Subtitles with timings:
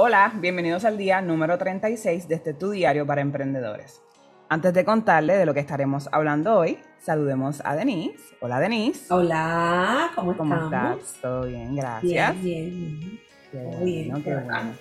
[0.00, 4.00] Hola, bienvenidos al día número 36 de este Tu Diario para Emprendedores.
[4.48, 8.36] Antes de contarle de lo que estaremos hablando hoy, saludemos a Denise.
[8.40, 9.12] Hola Denise.
[9.12, 10.98] Hola, ¿cómo, ¿Cómo estamos?
[11.00, 11.20] estás?
[11.20, 12.40] Todo bien, gracias.
[12.40, 13.20] Bien, bien.
[13.50, 14.72] Qué Todo bueno, bien, qué bueno.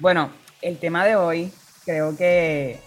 [0.00, 0.30] Bueno,
[0.60, 1.52] el tema de hoy
[1.84, 2.80] creo que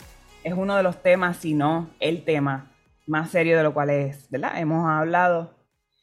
[0.44, 2.74] es uno de los temas, si no el tema
[3.08, 4.60] más serio de lo cual es, ¿verdad?
[4.60, 5.56] Hemos hablado.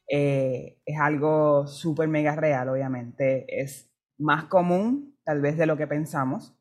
[0.09, 3.45] Eh, es algo súper mega real, obviamente.
[3.61, 6.55] Es más común, tal vez, de lo que pensamos.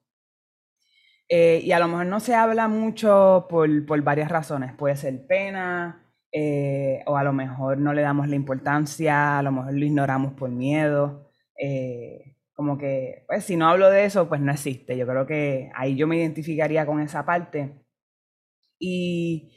[1.30, 4.74] Eh, y a lo mejor no se habla mucho por, por varias razones.
[4.74, 9.52] Puede ser pena, eh, o a lo mejor no le damos la importancia, a lo
[9.52, 11.30] mejor lo ignoramos por miedo.
[11.60, 14.96] eh, como que, pues si no hablo de eso, pues no existe.
[14.98, 17.82] Yo creo que ahí yo me identificaría con esa parte.
[18.80, 19.52] Y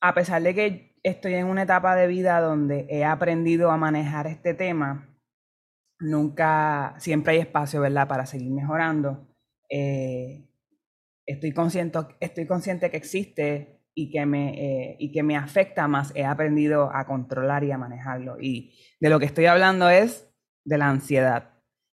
[0.00, 4.26] a pesar de que estoy en una etapa de vida donde he aprendido a manejar
[4.26, 5.09] este tema,
[6.00, 9.28] nunca, siempre hay espacio, ¿verdad?, para seguir mejorando.
[9.68, 10.48] Eh,
[11.26, 16.12] estoy, consciente, estoy consciente que existe y que, me, eh, y que me afecta más.
[16.16, 18.40] He aprendido a controlar y a manejarlo.
[18.40, 20.28] Y de lo que estoy hablando es
[20.64, 21.50] de la ansiedad.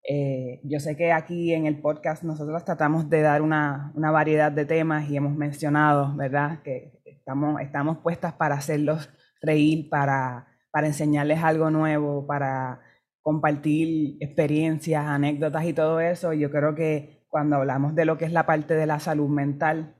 [0.07, 4.53] Eh, yo sé que aquí en el podcast nosotros tratamos de dar una, una variedad
[4.53, 9.09] de temas y hemos mencionado, ¿verdad?, que estamos, estamos puestas para hacerlos
[9.41, 12.81] reír, para, para enseñarles algo nuevo, para
[13.25, 16.35] compartir experiencias, anécdotas y todo eso.
[16.35, 19.97] Yo creo que cuando hablamos de lo que es la parte de la salud mental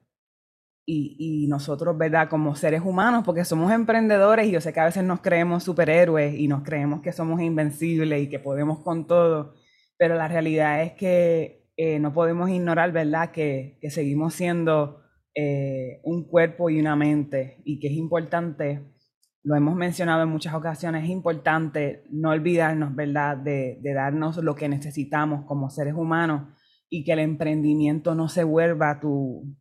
[0.87, 2.29] y, nosotros, ¿verdad?
[2.29, 6.39] Como seres humanos, porque somos emprendedores y yo sé que a veces nos creemos superhéroes
[6.39, 9.55] y nos creemos que somos invencibles y que podemos con todo,
[9.97, 13.31] pero la realidad es que eh, no podemos ignorar, ¿verdad?
[13.31, 15.03] Que, que seguimos siendo
[15.35, 18.94] eh, un cuerpo y una mente y que es importante
[19.45, 24.55] lo hemos mencionado en muchas ocasiones, es importante no olvidarnos, ¿verdad?, de, de, darnos lo
[24.55, 26.49] que necesitamos como seres humanos
[26.89, 29.55] y que el emprendimiento no se vuelva tu,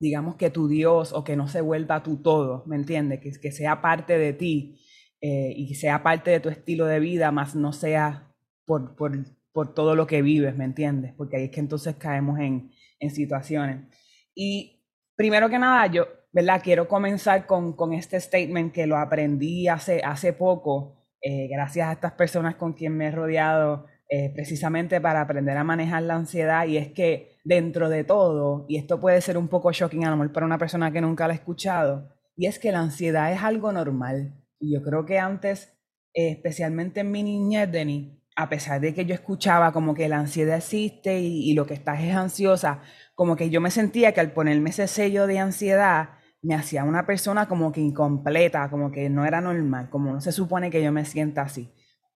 [0.00, 3.20] digamos que tu Dios o que no se vuelva tu todo, ¿me entiendes?
[3.20, 4.80] Que, que sea parte de ti
[5.20, 9.12] eh, y sea parte de tu estilo de vida, más no sea por, por,
[9.52, 11.12] por todo lo que vives, ¿me entiendes?
[11.14, 12.70] Porque ahí es que entonces caemos en,
[13.00, 13.86] en situaciones.
[14.34, 14.82] Y
[15.14, 16.60] primero que nada, yo, ¿verdad?
[16.62, 21.92] Quiero comenzar con, con, este statement que lo aprendí hace, hace poco, eh, gracias a
[21.92, 26.66] estas personas con quien me he rodeado, eh, precisamente para aprender a manejar la ansiedad.
[26.66, 30.44] Y es que dentro de todo, y esto puede ser un poco shocking a para
[30.44, 34.34] una persona que nunca lo ha escuchado, y es que la ansiedad es algo normal.
[34.58, 35.78] Y yo creo que antes,
[36.12, 40.56] especialmente en mi niñez, Denny, a pesar de que yo escuchaba como que la ansiedad
[40.56, 42.82] existe y, y lo que estás es ansiosa,
[43.14, 46.08] como que yo me sentía que al ponerme ese sello de ansiedad,
[46.44, 50.30] me hacía una persona como que incompleta, como que no era normal, como no se
[50.30, 51.72] supone que yo me sienta así.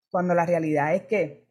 [0.09, 1.47] Cuando la realidad es que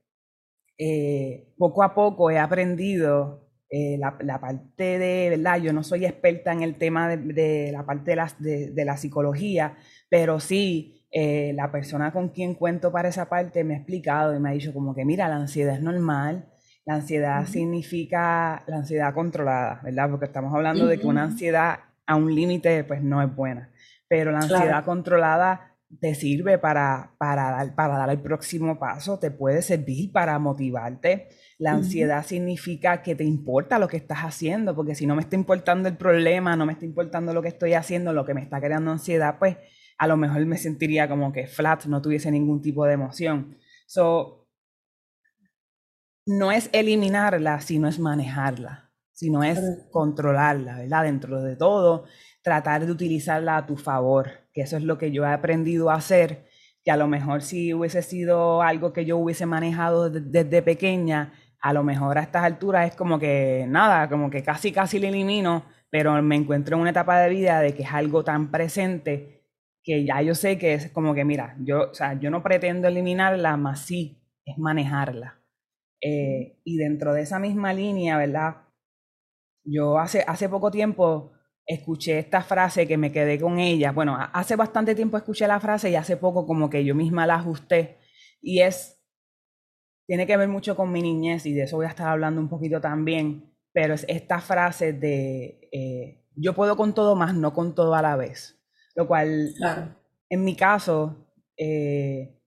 [0.79, 5.59] eh, poco a poco he aprendido eh, la, la, parte de, ¿verdad?
[5.59, 8.85] Yo no soy experta en el tema de, de la parte de la, de, de
[8.85, 9.77] la, psicología,
[10.11, 14.39] pero sí eh, la persona con quien cuento para esa parte me ha explicado y
[14.39, 16.47] me ha dicho como que, mira, la ansiedad es normal,
[16.85, 17.47] la ansiedad uh -huh.
[17.47, 20.11] significa la ansiedad controlada, ¿verdad?
[20.11, 20.91] Porque estamos hablando uh -huh.
[20.91, 23.73] de que una ansiedad a un límite pues no es buena.
[24.09, 24.85] Pero la ansiedad claro.
[24.85, 30.39] controlada te sirve para, para, dar, para dar el próximo paso, te puede servir para
[30.39, 31.29] motivarte.
[31.59, 32.29] La ansiedad uh -huh.
[32.29, 35.97] significa que te importa lo que estás haciendo, porque si no me está importando el
[35.97, 39.39] problema, no me está importando lo que estoy haciendo, lo que me está creando ansiedad,
[39.39, 39.57] pues
[39.99, 43.57] a lo mejor me sentiría como que flat, no tuviese ningún tipo de emoción.
[43.87, 44.49] So,
[46.27, 48.86] no es eliminarla, sino es manejarla
[49.17, 49.59] sino es
[49.91, 51.05] controlarla, ¿verdad?
[51.05, 52.05] Dentro de todo,
[52.43, 55.95] tratar de utilizarla a tu favor, que eso es lo que yo he aprendido a
[55.95, 56.45] hacer,
[56.85, 61.73] que a lo mejor si hubiese sido algo que yo hubiese manejado desde pequeña, a
[61.73, 65.65] lo mejor a estas alturas es como que nada, como que casi casi le elimino,
[65.89, 69.45] pero me encuentro en una etapa de vida de que es algo tan presente
[69.83, 72.87] que ya yo sé que es como que, mira, yo, o sea, yo no pretendo
[72.89, 75.41] eliminarla, más sí es manejarla.
[76.03, 78.66] Eh, y dentro de esa misma línea, ¿verdad?
[79.67, 81.33] Yo hace, hace poco tiempo
[81.67, 83.93] escuché esta frase que me quedé con ella.
[83.93, 87.35] Bueno, hace bastante tiempo escuché la frase y hace poco como que yo misma la
[87.35, 87.99] ajusté.
[88.41, 89.03] Y es,
[90.07, 92.49] tiene que ver mucho con mi niñez y de eso voy a estar hablando un
[92.49, 93.53] poquito también.
[93.73, 98.03] Pero es esta frase de eh, yo puedo con todo más, no con todo a
[98.03, 98.59] la vez.
[98.95, 99.95] Lo cual, claro.
[100.31, 101.27] en mi caso,
[101.57, 102.41] eh,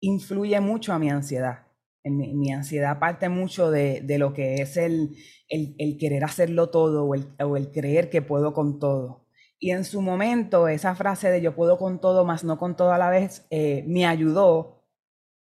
[0.00, 1.63] influye mucho a mi ansiedad.
[2.04, 5.16] Mi, ansiedad parte mucho de, de lo que es el,
[5.48, 9.26] el, querer hacerlo todo o el, o el creer que puedo con todo.
[9.58, 12.92] Y en su momento, esa frase de yo puedo con todo, más no con todo
[12.92, 14.84] a la vez, eh, me ayudó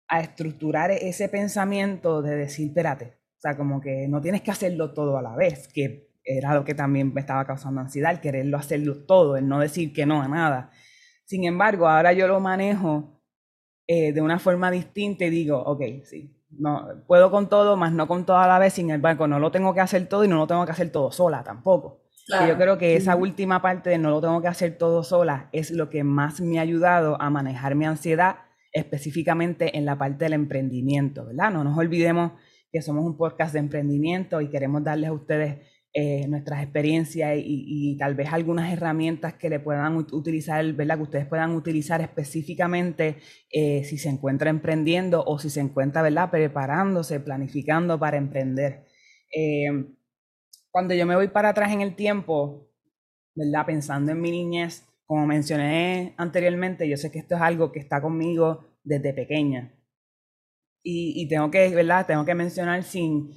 [0.10, 5.18] a estructurar ese pensamiento de decir, espérate, sea, como que no tienes que hacerlo todo
[5.18, 9.06] a la vez, que era lo que también me estaba causando ansiedad, el quererlo hacerlo
[9.06, 10.72] todo, el no decir que no a nada.
[11.26, 13.20] Sin embargo, ahora yo lo manejo
[13.88, 18.08] eh, de una forma distinta y digo, ok, sí, no, puedo con todo, más no
[18.08, 20.38] con todo a la vez, sin embargo, no lo tengo que hacer todo y no
[20.38, 22.02] lo tengo que hacer todo sola tampoco.
[22.48, 25.72] yo creo que esa última parte de no lo tengo que hacer todo sola es
[25.72, 28.38] lo que más me ha ayudado a manejar mi ansiedad,
[28.72, 31.52] específicamente en la parte del emprendimiento, ¿verdad?
[31.52, 32.32] No nos olvidemos
[32.72, 35.60] que somos un podcast de emprendimiento y queremos darles a ustedes
[35.94, 40.96] eh, nuestras experiencias y, tal vez algunas herramientas que le puedan utilizar, ¿verdad?
[40.96, 43.18] Que ustedes puedan utilizar específicamente
[43.52, 46.32] eh, si se encuentra emprendiendo o si se encuentra, ¿verdad?
[46.32, 48.86] Preparándose, planificando para emprender.
[49.36, 49.86] Eh,
[50.70, 52.70] cuando yo me voy para atrás en el tiempo,
[53.36, 53.66] ¿verdad?
[53.66, 58.02] Pensando en mi niñez, como mencioné anteriormente, yo sé que esto es algo que está
[58.02, 59.74] conmigo desde pequeña.
[60.82, 62.06] Y, y tengo que, ¿verdad?
[62.06, 63.32] Tengo que mencionar sin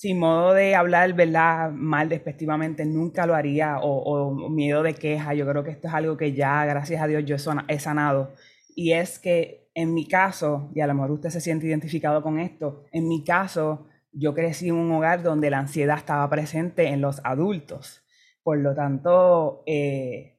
[0.00, 1.72] sin modo de hablar, ¿verdad?
[1.72, 5.34] Mal, despectivamente, nunca lo haría o, miedo de queja.
[5.34, 7.36] Yo creo que esto es algo que ya, gracias a Dios, yo
[7.68, 8.32] he sanado.
[8.74, 12.38] Y es que en mi caso, y a lo mejor usted se siente identificado con
[12.38, 17.02] esto, en mi caso, yo crecí en un hogar donde la ansiedad estaba presente en
[17.02, 18.02] los adultos.
[18.42, 20.38] Por lo tanto, eh,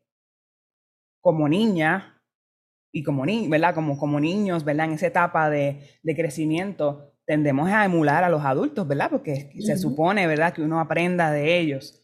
[1.20, 2.20] como niña
[2.92, 3.76] y como, ni, ¿verdad?
[3.76, 4.88] Como, como niños, ¿verdad?
[4.88, 9.10] En esa etapa de, de crecimiento, tendemos a emular a los adultos, ¿verdad?
[9.10, 12.02] Porque se supone, ¿verdad?, que uno aprenda de ellos.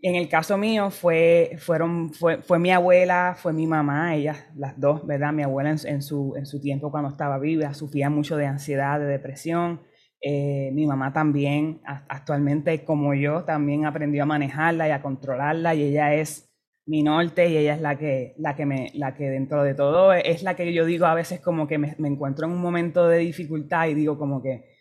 [0.00, 4.78] En el caso mío fue, fueron, fue, fue mi abuela, fue mi mamá, ellas, las
[4.78, 5.32] dos, ¿verdad?
[5.32, 9.06] Mi abuela en, su, en su tiempo cuando estaba viva sufría mucho de ansiedad, de
[9.06, 9.80] depresión.
[10.20, 15.84] Eh, mi mamá también, actualmente como yo, también aprendió a manejarla y a controlarla y
[15.84, 16.53] ella es
[16.86, 20.12] mi norte y ella es la que, la que, me, la que dentro de todo
[20.12, 23.08] es la que yo digo a veces como que me, me encuentro en un momento
[23.08, 24.74] de dificultad y digo como que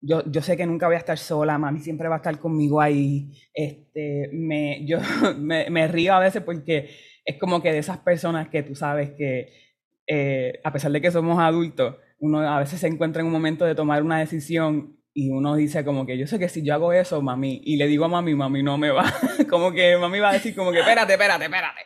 [0.00, 2.80] yo, yo, sé que nunca voy a estar sola, mami siempre va a estar conmigo
[2.80, 3.32] ahí.
[3.52, 4.98] Este, me, yo
[5.38, 6.90] me, río a veces porque
[7.24, 9.48] es como que de esas personas que tú sabes que
[10.06, 13.64] eh, a pesar de que somos adultos, uno a veces se encuentra en un momento
[13.64, 16.92] de tomar una decisión y uno dice como que yo sé que si yo hago
[16.92, 19.10] eso, mami, y le digo a mami, mami no me va,
[19.48, 21.80] como que mami va a decir como que espérate, espérate, espérate.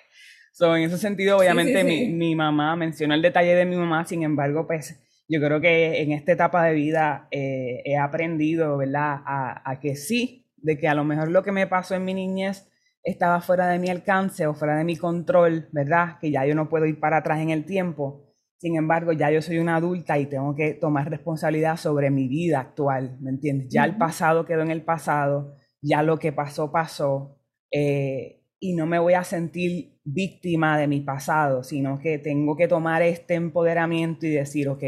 [0.53, 4.25] So, en ese sentido, obviamente, Mi, mi, mamá mencionó el detalle de mi mamá, sin
[4.25, 9.21] embargo, pues yo creo que en esta etapa de vida eh, he aprendido, ¿verdad?
[9.25, 12.69] A, que sí, de que a lo mejor lo que me pasó en mi niñez
[13.05, 16.19] estaba fuera de mi alcance o fuera de mi control, ¿verdad?
[16.21, 18.30] Que ya yo no puedo ir para atrás en el tiempo.
[18.61, 22.61] Sin embargo, ya yo soy una adulta y tengo que tomar responsabilidad sobre mi vida
[22.61, 23.69] actual, ¿me entiendes?
[23.71, 27.39] Ya el pasado quedó en el pasado, ya lo que pasó pasó
[27.71, 32.69] eh, y no me voy a sentir víctima de mi pasado, sino que tengo que
[32.69, 34.85] tomar este empoderamiento y decir, ok,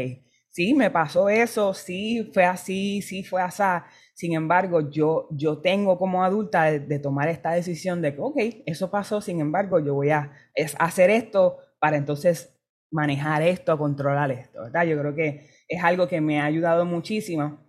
[0.49, 3.63] sí, me pasó eso, sí, fue así, sí, fue así.
[4.13, 8.37] Sin embargo, yo, yo tengo como adulta de, tomar esta decisión de que, ok,
[8.67, 10.31] eso pasó, sin embargo, yo voy a
[10.77, 12.52] hacer esto para entonces
[12.93, 14.85] manejar esto, controlar esto, ¿verdad?
[14.85, 17.59] Yo creo que es algo que me ha ayudado muchísimo.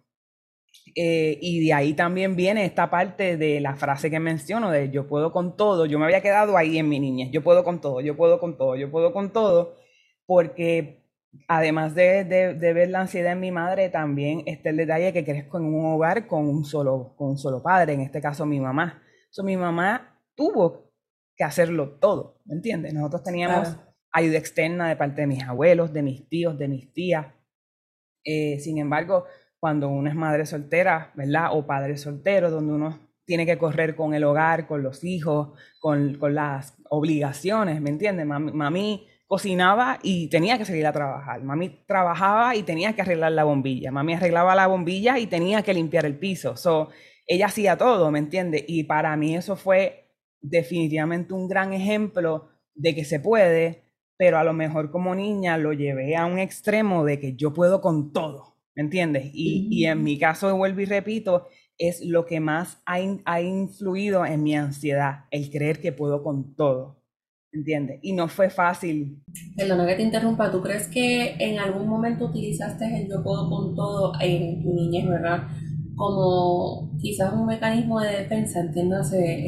[0.96, 5.08] Eh, y de ahí también viene esta parte de la frase que menciono de yo
[5.08, 5.86] puedo con todo.
[5.86, 8.56] Yo me había quedado ahí en mi niñez, yo puedo con todo, yo puedo con
[8.56, 9.76] todo, yo puedo con todo,
[10.26, 11.04] porque
[11.48, 15.64] además de, ver la ansiedad en mi madre, también está el detalle que crezco en
[15.64, 19.02] un hogar con un solo, con un solo padre, en este caso mi mamá.
[19.30, 20.92] So, mi mamá tuvo
[21.36, 22.94] que hacerlo todo, ¿me entiendes?
[22.94, 23.76] Nosotros teníamos
[24.14, 27.26] ayuda externa de parte de mis abuelos, de mis tíos, de mis tías.
[28.24, 29.26] Eh, sin embargo,
[29.58, 31.48] cuando uno es madre soltera, ¿verdad?
[31.52, 36.18] O padre soltero, donde uno tiene que correr con el hogar, con los hijos, con,
[36.34, 38.24] las obligaciones, ¿me entiendes?
[38.24, 41.42] Mami, mami cocinaba y tenía que seguir a trabajar.
[41.42, 43.90] Mami trabajaba y tenía que arreglar la bombilla.
[43.90, 46.56] Mami arreglaba la bombilla y tenía que limpiar el piso.
[46.56, 46.90] So,
[47.26, 48.64] ella hacía todo, ¿me entiendes?
[48.68, 53.83] Y para mí eso fue definitivamente un gran ejemplo de que se puede,
[54.16, 57.80] pero a lo mejor como niña lo llevé a un extremo de que yo puedo
[57.80, 59.30] con todo, ¿me entiendes?
[59.32, 64.24] Y, y en mi caso, vuelvo y repito, es lo que más ha, ha influido
[64.24, 67.04] en mi ansiedad, el creer que puedo con todo.
[67.54, 68.00] ¿entiendes?
[68.02, 69.22] Y no fue fácil.
[69.56, 73.74] Perdona que te interrumpa, ¿tú crees que en algún momento utilizaste el yo puedo con
[73.74, 75.44] todo en tu niñez, verdad?
[75.94, 79.46] Como quizás un mecanismo de defensa, entiéndase,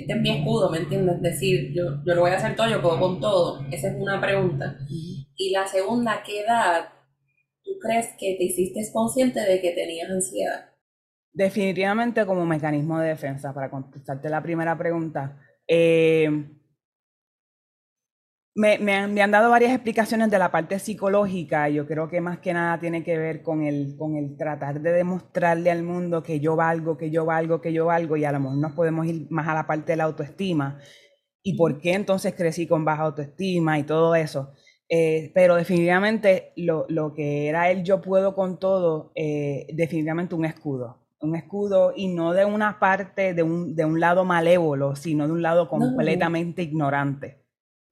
[0.00, 1.16] este es mi escudo, ¿me entiendes?
[1.16, 3.64] Es decir, yo, yo lo voy a hacer todo, yo puedo con todo.
[3.70, 4.78] Esa es una pregunta.
[4.88, 6.88] Y la segunda, ¿qué edad
[7.62, 10.70] tú crees que te hiciste consciente de que tenías ansiedad?
[11.32, 15.38] Definitivamente como mecanismo de defensa, para contestarte la primera pregunta.
[15.66, 16.28] Eh,
[18.54, 21.68] me, me, han, me, han, dado varias explicaciones de la parte psicológica.
[21.68, 24.92] Yo creo que más que nada tiene que ver con el, con el tratar de
[24.92, 28.40] demostrarle al mundo que yo valgo, que yo valgo, que yo valgo, y a lo
[28.40, 30.78] mejor nos podemos ir más a la parte de la autoestima.
[31.42, 34.52] ¿Y por qué entonces crecí con baja autoestima y todo eso?
[34.88, 40.44] Eh, pero definitivamente lo, lo, que era el yo puedo con todo, eh, definitivamente un
[40.44, 40.98] escudo.
[41.20, 45.32] Un escudo y no de una parte, de un, de un lado malévolo, sino de
[45.32, 46.68] un lado completamente no.
[46.68, 47.41] ignorante.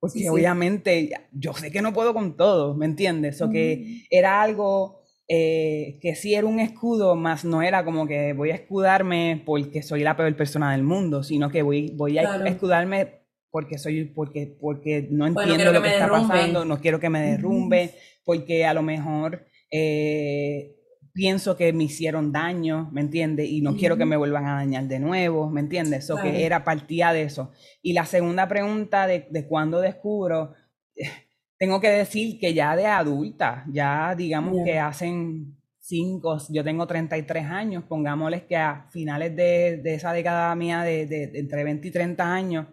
[0.00, 0.28] Porque sí, sí.
[0.28, 3.40] obviamente yo sé que no puedo con todo, ¿me entiendes?
[3.42, 3.52] O mm.
[3.52, 8.50] que era algo eh, que sí era un escudo, más no era como que voy
[8.50, 12.47] a escudarme porque soy la peor persona del mundo, sino que voy, voy a claro.
[12.47, 16.28] escudarme porque soy porque porque no entiendo bueno, lo que, que está derrumbe.
[16.28, 17.90] pasando, no quiero que me derrumbe, mm.
[18.25, 20.80] porque a lo mejor eh,
[21.12, 23.49] pienso que me hicieron daño, ¿me entiendes?
[23.49, 26.05] Y no quiero que me vuelvan a dañar de nuevo, ¿me entiendes?
[26.05, 26.31] Eso claro.
[26.31, 27.52] que era partía de eso.
[27.83, 30.55] Y la segunda pregunta de, de cuándo descubro,
[31.59, 34.64] tengo que decir que ya de adulta, ya digamos yeah.
[34.64, 40.55] que hacen cinco, yo tengo 33 años, pongámosles que a finales de, de esa década
[40.55, 42.67] mía de, de, de entre 20 y 30 años,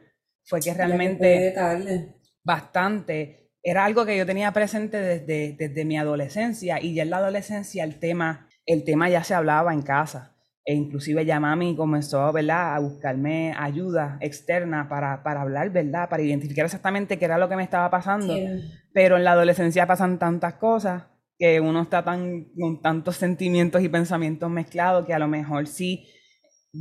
[0.48, 2.14] fue que realmente
[2.44, 7.18] bastante, era algo que yo tenía presente desde, desde mi adolescencia y ya en la
[7.18, 10.38] adolescencia el tema, el tema ya se hablaba en casa.
[10.64, 12.76] E inclusive ya mami comenzó ¿verdad?
[12.76, 16.08] a buscarme ayuda externa para, para hablar, ¿verdad?
[16.08, 18.34] Para identificar exactamente qué era lo que me estaba pasando.
[18.34, 18.48] Sí.
[18.94, 21.04] Pero en la adolescencia pasan tantas cosas
[21.38, 26.08] que uno está tan, con tantos sentimientos y pensamientos mezclados que a lo mejor sí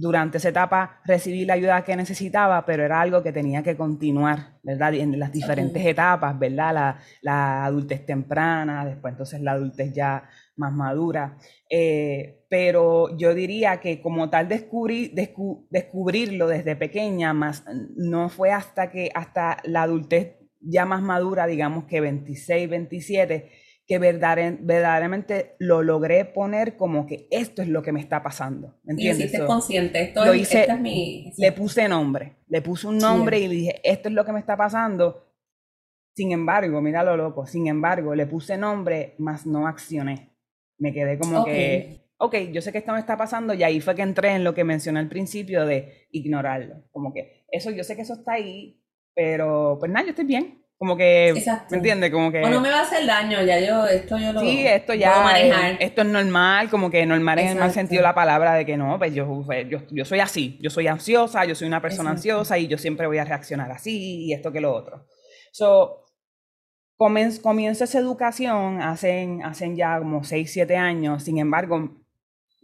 [0.00, 4.58] durante esa etapa recibí la ayuda que necesitaba, pero era algo que tenía que continuar,
[4.62, 4.94] ¿verdad?
[4.94, 5.92] En las diferentes okay.
[5.92, 6.74] etapas, ¿verdad?
[6.74, 11.38] La, la, adultez temprana, después entonces la adultez ya más madura.
[11.70, 17.64] Eh, pero yo diría que como tal descubrí, descu descubrirlo desde pequeña, más
[17.96, 23.50] no fue hasta que hasta la adultez ya más madura, digamos que 26, 27,
[23.86, 28.80] que verdaderamente lo logré poner como que esto es lo que me está pasando.
[28.82, 29.32] ¿Me entiendes?
[29.32, 31.32] Y consciente, esto lo es, hice, esta es mi...
[31.38, 33.44] Le puse nombre, le puse un nombre sí.
[33.44, 35.24] y le dije, esto es lo que me está pasando.
[36.16, 40.36] Sin embargo, mira lo loco, sin embargo, le puse nombre, más no accioné.
[40.78, 41.54] Me quedé como okay.
[41.54, 44.42] que, ok, yo sé que esto me está pasando y ahí fue que entré en
[44.42, 46.82] lo que mencioné al principio de ignorarlo.
[46.90, 48.82] Como que eso, yo sé que eso está ahí,
[49.14, 51.68] pero pues nada, yo estoy bien, como que, Exacto.
[51.70, 52.10] ¿me entiendes?
[52.10, 52.42] Como que...
[52.42, 55.12] O no me va a hacer daño, ya yo, esto yo lo Sí, esto ya,
[55.12, 55.76] puedo manejar.
[55.80, 57.52] esto es normal, como que normal Exacto.
[57.52, 60.20] en el mal sentido la palabra de que no, pues yo, pues, yo, yo soy
[60.20, 62.38] así, yo soy ansiosa, yo soy una persona Exacto.
[62.40, 65.06] ansiosa y yo siempre voy a reaccionar así y esto que lo otro.
[65.50, 66.04] So,
[66.96, 72.02] comienzo, comienzo esa educación hacen, hacen ya como 6, 7 años, sin embargo,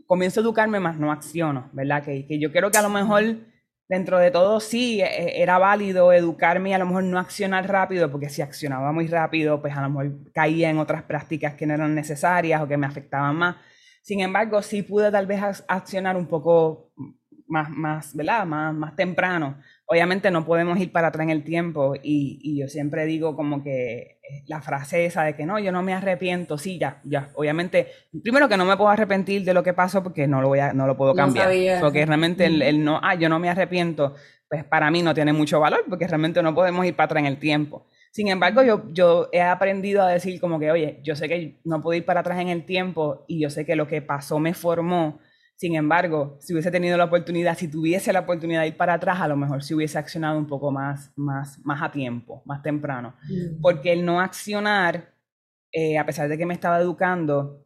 [0.06, 2.04] comienzo a educarme más no acciono, ¿verdad?
[2.04, 3.22] Que, que yo creo que a lo mejor
[3.88, 8.10] dentro de todo sí e, era válido educarme y a lo mejor no accionar rápido,
[8.10, 11.74] porque si accionaba muy rápido, pues a lo mejor caía en otras prácticas que no
[11.74, 13.56] eran necesarias o que me afectaban más.
[14.02, 16.90] Sin embargo, sí pude tal vez accionar un poco
[17.46, 18.46] más, más, ¿verdad?
[18.46, 19.58] Más, más temprano.
[19.86, 23.62] Obviamente no podemos ir para atrás en el tiempo y, y, yo siempre digo como
[23.62, 27.30] que eh, la frase esa de que no, yo no me arrepiento, sí, ya, ya.
[27.34, 27.88] Obviamente,
[28.22, 30.72] primero que no me puedo arrepentir de lo que pasó porque no lo, voy a,
[30.72, 31.48] no lo puedo cambiar.
[31.48, 34.14] No porque realmente el, el no, ah, yo no me arrepiento,
[34.48, 37.26] pues para mí no tiene mucho valor porque realmente no podemos ir para atrás en
[37.26, 37.86] el tiempo.
[38.12, 41.80] Sin embargo, yo, yo he aprendido a decir como que, oye, yo sé que no
[41.80, 44.52] puedo ir para atrás en el tiempo y yo sé que lo que pasó me
[44.52, 45.18] formó
[45.62, 49.20] sin embargo, si hubiese tenido la oportunidad, si tuviese la oportunidad de ir para atrás,
[49.20, 53.14] a lo mejor si hubiese accionado un poco más, más, más a tiempo, más temprano.
[53.28, 53.60] Mm.
[53.60, 55.14] Porque el no accionar,
[55.70, 57.64] eh, a pesar de que me estaba educando,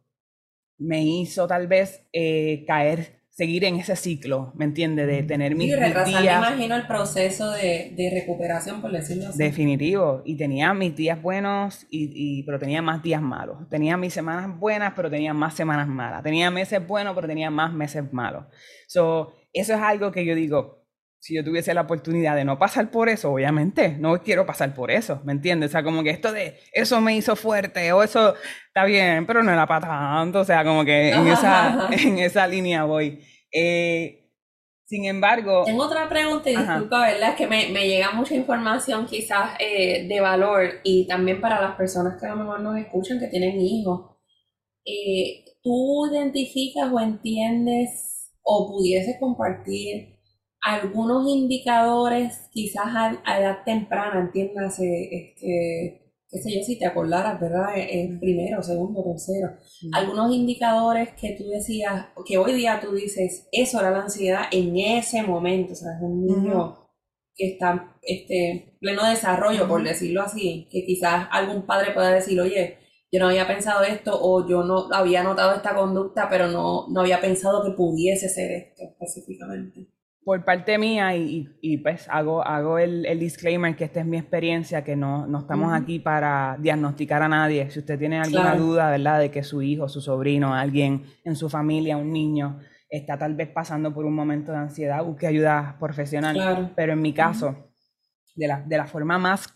[0.77, 5.05] me hizo tal vez eh, caer seguir en ese ciclo, ¿me entiendes?
[5.05, 6.41] De tener mis, y retrasar, días.
[6.41, 9.37] me imagino, el proceso de, de, recuperación, por decirlo así.
[9.37, 10.23] Definitivo.
[10.25, 13.69] Y tenía mis días buenos, y, y, pero tenía más días malos.
[13.69, 16.23] Tenía mis semanas buenas, pero tenía más semanas malas.
[16.23, 18.45] Tenía meses buenos, pero tenía más meses malos.
[18.87, 20.86] So, eso es algo que yo digo,
[21.27, 24.91] si yo tuviese la oportunidad de no pasar por eso, obviamente, no quiero pasar por
[24.91, 25.71] eso, ¿me entiendes?
[25.71, 28.33] O sea, como que esto de eso me hizo fuerte o eso
[28.67, 32.47] está bien, pero no era para tanto, o sea, como que en esa, en esa
[32.47, 33.19] línea voy.
[33.51, 34.31] Eh,
[34.85, 35.63] sin embargo...
[35.65, 37.11] Tengo otra pregunta y disculpa, Ajá.
[37.11, 37.29] ¿verdad?
[37.31, 41.75] Es que me, me, llega mucha información quizás eh, de valor y también para las
[41.75, 44.15] personas que a lo mejor nos escuchan que tienen hijos.
[44.85, 50.16] Eh, ¿Tú identificas o entiendes o pudieses compartir
[50.67, 57.39] algunos indicadores quizás a, a edad temprana, entiéndase, este, qué sé yo, si te acordaras,
[57.39, 57.69] ¿verdad?
[57.75, 59.53] En primero, segundo, tercero.
[59.83, 59.95] Mm.
[59.95, 64.77] Algunos indicadores que tú decías, que hoy día tú dices, eso era la ansiedad en
[64.77, 66.75] ese momento, o sea, es un niño mm.
[67.33, 72.77] que están este, pleno desarrollo, por decirlo así, que quizás algún padre pueda decir, oye,
[73.09, 76.99] yo no había pensado esto o yo no había notado esta conducta, pero no, no
[76.99, 79.87] había pensado que pudiese ser esto específicamente.
[80.27, 84.17] Por parte mía, y, y, pues hago, hago el, el, disclaimer que esta es mi
[84.17, 87.71] experiencia, que no, no estamos aquí para diagnosticar a nadie.
[87.71, 91.47] Si usted tiene alguna duda, ¿verdad?, de que su hijo, su sobrino, alguien en su
[91.47, 96.73] familia, un niño, está tal vez pasando por un momento de ansiedad, busque ayuda profesional.
[96.75, 97.71] Pero en mi caso,
[98.35, 99.47] de, la, de la forma más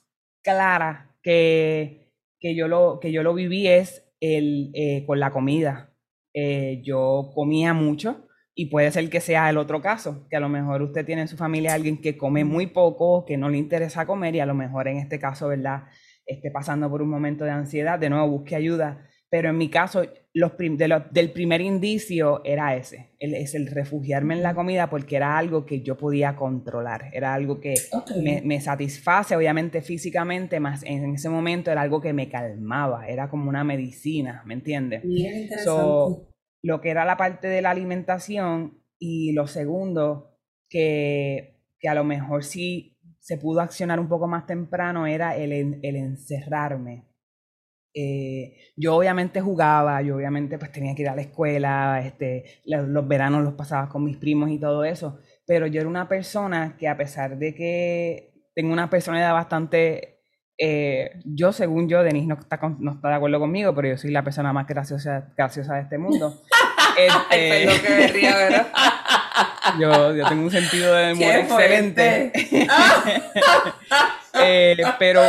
[0.42, 5.94] clara que, que, yo, lo, que yo lo viví es el, eh, con la comida.
[6.34, 10.50] Eh, yo comía mucho y puede ser que sea el otro caso, que a lo
[10.50, 14.06] mejor usted tiene en su familia alguien que come muy poco, que no le interesa
[14.06, 15.84] comer y a lo mejor en este caso, ¿verdad?
[16.26, 19.08] Esté pasando por un momento de ansiedad, de nuevo busque ayuda.
[19.30, 20.04] Pero en mi caso,
[20.34, 20.52] los
[21.12, 25.66] del primer indicio era ese, el, es el refugiarme en la comida porque era algo
[25.66, 27.76] que yo podía controlar, era algo que
[28.22, 33.30] me, me, satisface, obviamente físicamente, más en ese momento era algo que me calmaba, era
[33.30, 35.02] como una medicina, ¿me entiendes?
[35.64, 36.31] So,
[36.64, 40.38] lo que era la parte de la alimentación y lo segundo,
[40.70, 45.80] que, que a lo mejor sí se pudo accionar un poco más temprano, era el,
[45.82, 47.12] el encerrarme.
[47.94, 53.08] Eh, yo obviamente jugaba, yo obviamente pues tenía que ir a la escuela, este, los,
[53.08, 56.88] veranos los pasaba con mis primos y todo eso, pero yo era una persona que
[56.88, 60.11] a pesar de que tengo una personalidad bastante,
[60.64, 64.12] eh, yo según yo, Denise no está, no está de acuerdo conmigo, pero yo soy
[64.12, 66.40] la persona más graciosa, graciosa de este mundo.
[67.00, 68.68] este, que me ría, ¿verdad?
[69.80, 72.32] yo, yo tengo un sentido de humor excelente.
[74.40, 75.24] eh, pero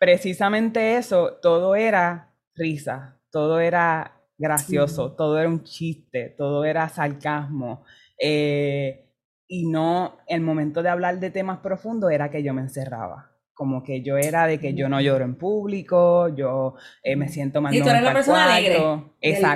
[0.00, 7.84] precisamente eso, todo era risa, todo era gracioso, todo era un chiste, todo era sarcasmo.
[8.18, 9.06] Eh,
[9.46, 13.31] y no, el momento de hablar de temas profundos era que yo me encerraba
[13.62, 17.60] como que yo era de que yo no lloro en público, yo eh, me siento
[17.60, 17.72] más...
[17.72, 18.80] Y tú eres la persona alegre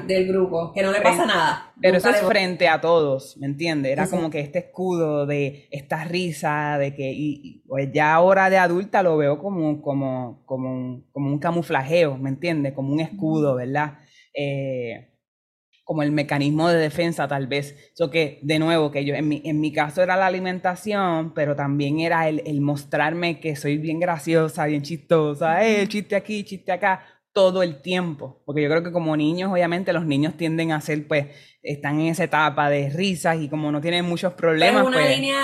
[0.06, 1.72] del, grupo, que no le pasa nada.
[1.80, 3.90] Pero eso es frente a todos, ¿me entiendes?
[3.90, 7.10] Era como que este escudo de esta risa, de que...
[7.12, 12.16] Y, pues ya ahora de adulta lo veo como, como, como, un, como un camuflajeo,
[12.16, 12.74] ¿me entiendes?
[12.74, 13.98] Como un escudo, ¿verdad?
[14.32, 15.15] Eh,
[15.86, 17.92] como el mecanismo de defensa tal vez.
[17.94, 21.54] Eso que, de nuevo, que yo en mi, en mi caso era la alimentación, pero
[21.54, 26.72] también era el, el mostrarme que soy bien graciosa, bien chistosa, eh, chiste aquí, chiste
[26.72, 28.42] acá, todo el tiempo.
[28.44, 31.28] Porque yo creo que como niños, obviamente los niños tienden a ser, pues,
[31.62, 34.84] están en esa etapa de risas y como no tienen muchos problemas.
[34.84, 35.38] una pues, línea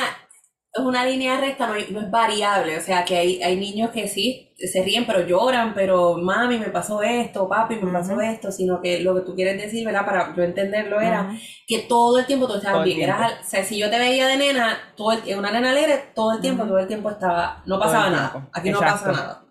[0.75, 4.55] es una línea recta, no, es variable, o sea que hay, hay niños que sí
[4.57, 9.01] se ríen pero lloran, pero mami me pasó esto, papi me pasó esto, sino que
[9.01, 10.07] lo que tú quieres decir, ¿verdad?
[10.07, 13.79] Para yo entenderlo era que todo el tiempo tú estabas bien, Eras, o sea, si
[13.79, 16.87] yo te veía de nena, todo el, una nena alegre, todo el tiempo, todo el
[16.87, 19.45] tiempo estaba, no pasaba nada, aquí no pasa nada.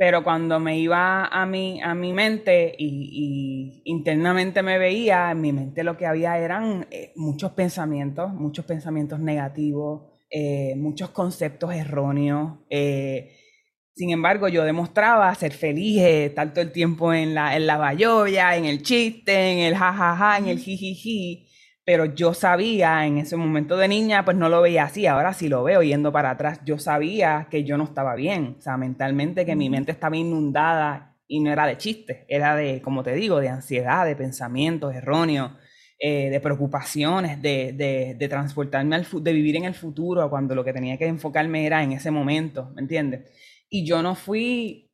[0.00, 5.52] Pero cuando me iba a mi, a mi mente y, internamente me veía, en mi
[5.52, 12.60] mente lo que había eran eh, muchos pensamientos, muchos pensamientos negativos, eh, muchos conceptos erróneos.
[12.70, 13.36] Eh,
[13.94, 17.92] sin embargo, yo demostraba ser feliz, estar todo el tiempo en la, en la
[18.56, 21.49] en el chiste, en el jajaja, en el jijiji
[21.90, 25.48] pero yo sabía en ese momento de niña, pues no lo veía así, ahora sí
[25.48, 29.44] lo veo yendo para atrás, yo sabía que yo no estaba bien, o sea, mentalmente
[29.44, 33.40] que mi mente estaba inundada y no era de chiste, era de, como te digo,
[33.40, 35.50] de ansiedad, de pensamientos erróneos,
[35.98, 40.62] eh, de preocupaciones, de, de, de transportarme al de vivir en el futuro cuando lo
[40.62, 43.32] que tenía que enfocarme era en ese momento, ¿me entiendes?
[43.68, 44.89] Y yo no fui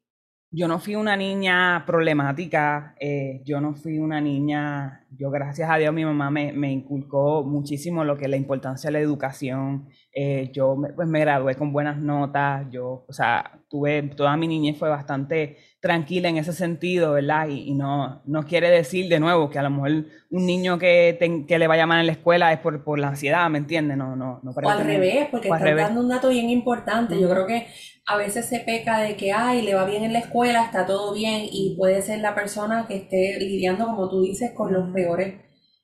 [0.51, 5.77] yo no fui una niña problemática, eh, yo no fui una niña, yo gracias a
[5.77, 9.89] Dios mi mamá me, me inculcó muchísimo lo que es la importancia de la educación,
[10.13, 14.47] eh, yo me, pues me gradué con buenas notas, yo, o sea, tuve, toda mi
[14.47, 17.49] niñez fue bastante tranquila en ese sentido, ¿verdad?
[17.49, 21.59] Y, no, no quiere decir de nuevo que a lo mejor un niño que, que
[21.59, 23.97] le va a llamar en la escuela es por, por la ansiedad, ¿me entiendes?
[23.97, 27.21] No, no, no o al revés, porque estás dando un dato bien importante.
[27.21, 27.67] Yo creo que
[28.07, 31.13] a veces se peca de que, ay, le va bien en la escuela, está todo
[31.13, 35.35] bien, y puede ser la persona que esté lidiando, como tú dices, con los peores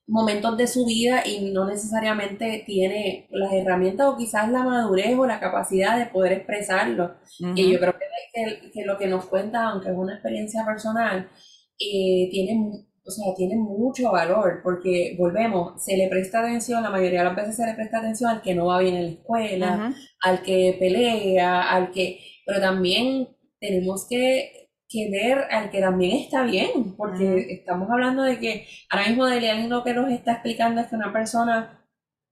[0.07, 5.27] momentos de su vida y no necesariamente tiene las herramientas o quizás la madurez o
[5.27, 7.17] la capacidad de poder expresarlo.
[7.55, 11.31] Y yo creo que, que, lo que nos cuenta, aunque es una experiencia personal,
[11.79, 17.21] eh, tiene, o sea, tiene mucho valor porque volvemos, se le presta atención, la mayoría
[17.21, 19.95] de las veces se le presta atención al que no va bien en la escuela,
[20.23, 24.63] al que pelea, al que, pero también tenemos que
[24.93, 29.71] que ver al que también está bien, porque estamos hablando de que ahora mismo Delian
[29.71, 31.83] lo que nos está explicando es que una persona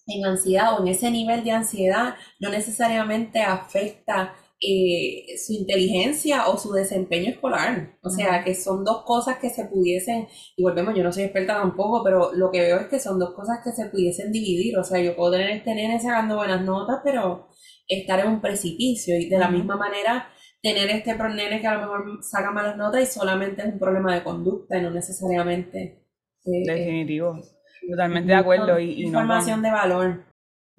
[0.06, 6.58] en ansiedad o en ese nivel de ansiedad no necesariamente afecta eh, su inteligencia o
[6.58, 7.98] su desempeño escolar.
[8.02, 11.54] O sea, que son dos cosas que se pudiesen, y volvemos, yo no soy experta
[11.54, 14.76] tampoco, pero lo que veo es que son dos cosas que se pudiesen dividir.
[14.76, 17.48] O sea, yo puedo tener este nene sacando buenas notas, pero
[17.88, 19.18] estar en un precipicio.
[19.18, 20.28] Y de la misma manera,
[20.62, 24.14] tener este nene que a lo mejor saca malas notas y solamente es un problema
[24.14, 26.04] de conducta y no necesariamente...
[26.44, 27.40] Eh, Definitivo.
[27.88, 28.78] Totalmente de acuerdo.
[28.78, 30.29] Y, información de valor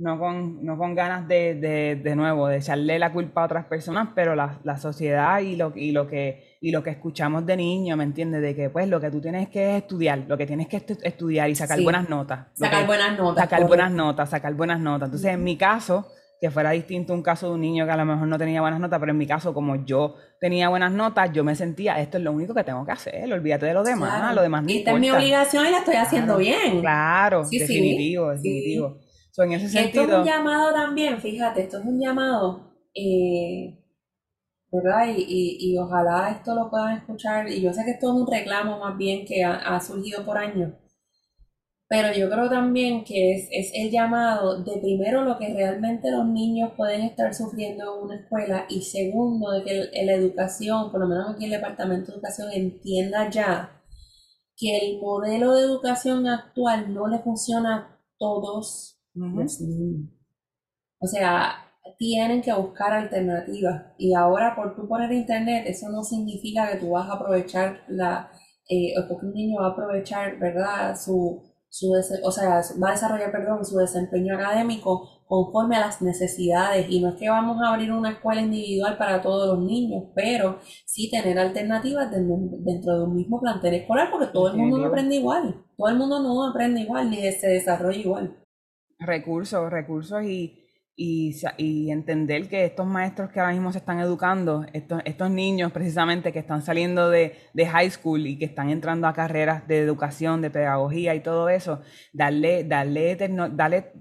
[0.01, 3.65] no con, no con ganas de, de, de, nuevo, de echarle la culpa a otras
[3.65, 7.55] personas, pero la, la sociedad y lo, y, lo que, y lo que escuchamos de
[7.55, 8.41] niño, ¿me entiendes?
[8.41, 11.55] De que pues lo que tú tienes que estudiar, lo que tienes que estudiar y
[11.55, 12.47] sacar buenas notas.
[12.53, 13.43] Sacar buenas notas.
[13.43, 15.07] Sacar buenas notas, sacar buenas notas.
[15.07, 16.07] Entonces, en mi caso,
[16.39, 18.79] que fuera distinto un caso de un niño que a lo mejor no tenía buenas
[18.79, 22.23] notas, pero en mi caso, como yo tenía buenas notas, yo me sentía, esto es
[22.23, 24.99] lo único que tengo que hacer, olvídate de lo demás, lo demás no Esta es
[24.99, 26.81] mi obligación y la estoy haciendo bien.
[26.81, 28.97] Claro, definitivo, definitivo
[29.37, 30.03] en ese sentido...
[30.03, 33.77] Esto es un llamado también, fíjate, esto es un llamado, eh,
[34.71, 35.07] ¿verdad?
[35.15, 38.79] Y, y, ojalá esto lo puedan escuchar, y yo sé que esto es un reclamo
[38.79, 40.73] más bien que ha, surgido por años,
[41.87, 46.25] pero yo creo también que es, es, el llamado de primero lo que realmente los
[46.25, 51.07] niños pueden estar sufriendo en una escuela y segundo de que la educación, por lo
[51.07, 53.81] menos aquí el Departamento de Educación, entienda ya
[54.55, 59.00] que el modelo de educación actual no le funciona a todos
[60.99, 63.93] o sea, tienen que buscar alternativas.
[63.97, 68.31] Y ahora por tú poner internet, eso no significa que tú vas a aprovechar la,
[68.69, 70.95] eh, o que un niño va a aprovechar, ¿verdad?
[70.95, 71.91] Su, su
[72.23, 76.87] o sea, va a desarrollar, perdón, su desempeño académico conforme a las necesidades.
[76.89, 80.59] Y no es que vamos a abrir una escuela individual para todos los niños, pero
[80.85, 85.15] sí tener alternativas dentro de un mismo plantel escolar, porque todo el mundo no aprende
[85.15, 85.65] igual.
[85.77, 88.40] Todo el mundo no aprende igual ni se desarrolla igual
[89.01, 90.61] recursos, recursos y,
[90.95, 96.31] y, entender que estos maestros que ahora mismo se están educando, estos, estos niños precisamente
[96.31, 100.51] que están saliendo de, high school y que están entrando a carreras de educación, de
[100.51, 101.81] pedagogía y todo eso,
[102.13, 103.91] darle, darle, darle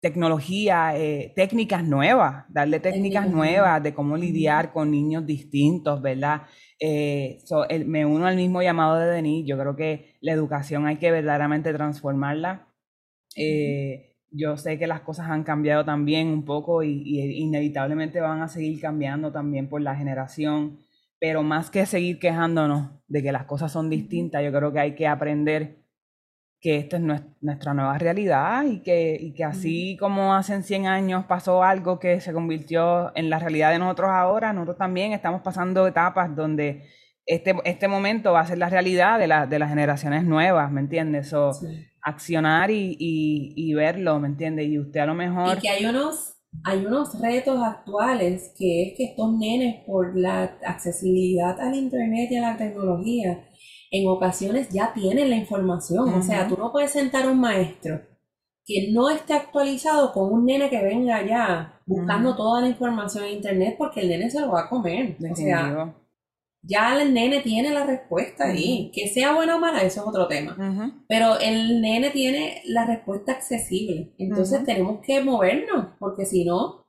[0.00, 6.42] tecnología, eh, técnicas nuevas, darle técnicas nuevas de cómo lidiar con niños distintos, ¿verdad?
[6.80, 7.38] Eh,
[7.86, 11.72] me uno al mismo llamado de Denis, yo creo que la educación hay que verdaderamente
[11.72, 12.66] transformarla.
[13.36, 17.02] Eh, yo sé que las cosas han cambiado también un poco y,
[17.38, 20.78] inevitablemente van a seguir cambiando también por la generación,
[21.18, 24.94] pero más que seguir quejándonos de que las cosas son distintas, yo creo que hay
[24.94, 25.82] que aprender
[26.60, 27.02] que esta es
[27.40, 32.20] nuestra nueva realidad y que, y que así como hace 100 años pasó algo que
[32.20, 36.84] se convirtió en la realidad de nosotros ahora, nosotros también estamos pasando etapas donde
[37.26, 40.80] este, este momento va a ser la realidad de, la, de las generaciones nuevas, ¿me
[40.80, 41.32] entiendes?
[42.04, 44.64] accionar y, verlo, ¿me entiende?
[44.64, 45.56] Y usted a lo mejor...
[45.56, 50.58] Y que hay unos, hay unos retos actuales que es que estos nenes por la
[50.66, 53.48] accesibilidad al Internet y a la tecnología,
[53.92, 56.12] en ocasiones ya tienen la información.
[56.12, 58.00] O sea, tú no puedes sentar a un maestro
[58.64, 63.34] que no esté actualizado con un nene que venga ya buscando toda la información en
[63.34, 65.16] Internet porque el nene se lo va a comer.
[65.30, 65.94] O sea,
[66.62, 68.90] ya el nene tiene la respuesta ahí.
[68.94, 70.56] Que sea buena o mala, eso es otro tema.
[71.08, 74.12] Pero el nene tiene la respuesta accesible.
[74.18, 76.82] Entonces tenemos que movernos, porque si no,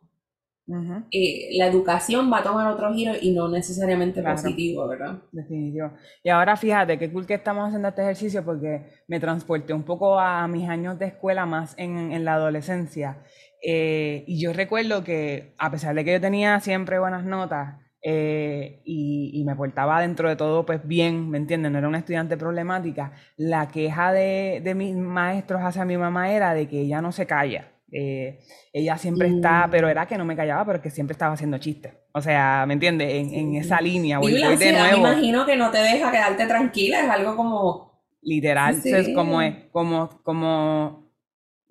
[1.12, 5.22] eh, la educación va a tomar otro giro y no necesariamente positivo, ¿verdad?
[5.32, 5.92] Definitivo.
[6.24, 10.18] Y ahora fíjate, qué cool que estamos haciendo este ejercicio porque me transporté un poco
[10.18, 13.24] a mis años de escuela más en, la adolescencia.
[13.62, 18.82] Eh, y yo recuerdo que a pesar de que yo tenía siempre buenas notas, eh,
[18.84, 21.72] y, me portaba dentro de todo pues bien, ¿me entienden?
[21.72, 23.14] No era una estudiante problemática.
[23.38, 27.26] La queja de, de mis maestros hacia mi mamá era de que ella no se
[27.26, 27.72] calla.
[27.92, 28.40] Eh,
[28.74, 29.72] ella siempre está, mm.
[29.72, 31.94] pero era que no me callaba, pero que siempre estaba haciendo chistes.
[32.12, 33.14] O sea, ¿me entiendes?
[33.14, 34.20] En, en, esa línea.
[34.20, 35.04] Voy, voy de nuevo.
[35.04, 37.94] Me imagino que no te deja quedarte tranquila, es algo como...
[38.22, 39.40] Literal, es como,
[39.72, 41.03] como, como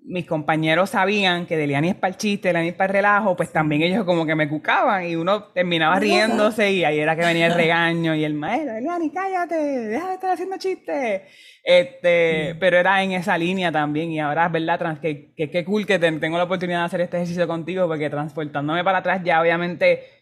[0.04, 3.52] mis compañeros sabían que Deliani es para el chiste, Deliani es para el relajo, pues
[3.52, 7.46] también ellos como que me cucaban y uno terminaba riéndose y ahí era que venía
[7.46, 11.22] el regaño y el maestro, Deliani, cállate, deja de estar haciendo chistes.
[11.64, 15.86] Este, pero era en esa línea también y ahora es verdad que, que, que cool
[15.86, 20.21] que tengo la oportunidad de hacer este ejercicio contigo porque transportándome para atrás ya obviamente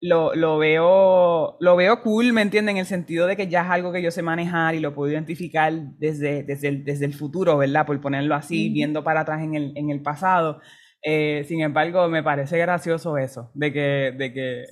[0.00, 2.76] lo, lo, veo, lo veo cool, ¿me entienden?
[2.76, 5.12] En el sentido de que ya es algo que yo sé manejar y lo puedo
[5.12, 7.86] identificar desde, desde, el, desde el futuro, ¿verdad?
[7.86, 10.60] Por ponerlo así, viendo para atrás en el, en el pasado.
[11.02, 14.64] Eh, sin embargo, me parece gracioso eso, de que, de que,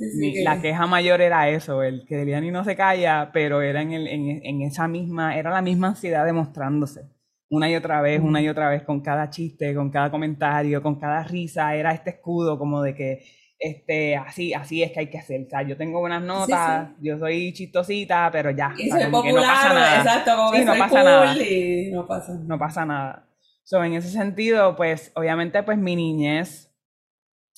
[0.43, 4.09] la queja mayor era eso, el que ni no se calla, pero era en, el,
[4.09, 7.03] en, en, esa misma, era la misma ansiedad demostrándose.
[7.51, 10.99] una y otra vez, una y otra vez, con cada chiste, con cada comentario, con
[10.99, 13.25] cada risa, era este escudo como de que
[13.64, 15.40] este, así, así es que hay que hacer.
[15.46, 18.74] O sea, yo tengo buenas notas, yo soy chistosita, pero ya.
[18.77, 19.98] Y soy popular, no pasa nada.
[19.98, 21.42] exacto, como que no pasa nada.
[21.42, 22.35] y no pasa.
[22.44, 23.27] No pasa nada.
[23.62, 26.70] So, en ese sentido, pues, obviamente, pues mi niñez,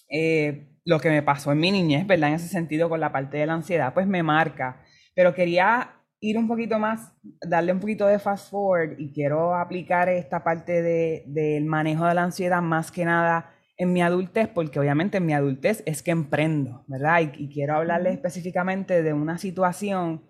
[0.08, 2.28] eh, lo que me pasó en mi niñez, ¿verdad?
[2.28, 4.84] En ese sentido, con la parte de la ansiedad, pues me marca.
[5.12, 5.90] Pero quería
[6.20, 10.82] ir un poquito más, darle un poquito de fast forward y quiero aplicar esta parte
[10.82, 15.26] de, del manejo de la ansiedad más que nada en mi adultez, porque obviamente en
[15.26, 17.20] mi adultez es que emprendo, ¿verdad?
[17.36, 20.22] Y, quiero hablarle específicamente de una situación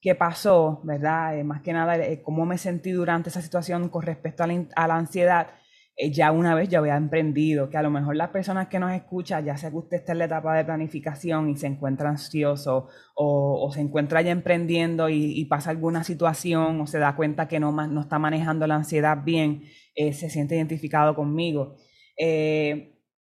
[0.00, 1.38] que pasó, ¿verdad?
[1.38, 4.94] Eh, más que nada, eh, cómo me sentí durante esa situación con respecto a la,
[4.94, 5.48] ansiedad,
[5.96, 8.92] eh, ya una vez ya había emprendido, que a lo mejor las personas que nos
[8.92, 12.88] escuchan, ya sea que usted está en la etapa de planificación y se encuentra ansioso
[13.16, 17.72] o, se encuentra ya emprendiendo y, pasa alguna situación o se da cuenta que no,
[17.72, 21.76] no está manejando la ansiedad bien, se siente identificado conmigo.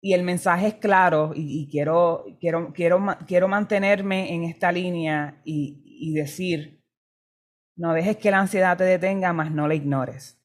[0.01, 5.83] Y el mensaje es claro y, quiero, quiero, quiero, quiero mantenerme en esta línea y,
[5.85, 6.83] y decir,
[7.75, 10.37] no dejes que la ansiedad te detenga, más no la ignores.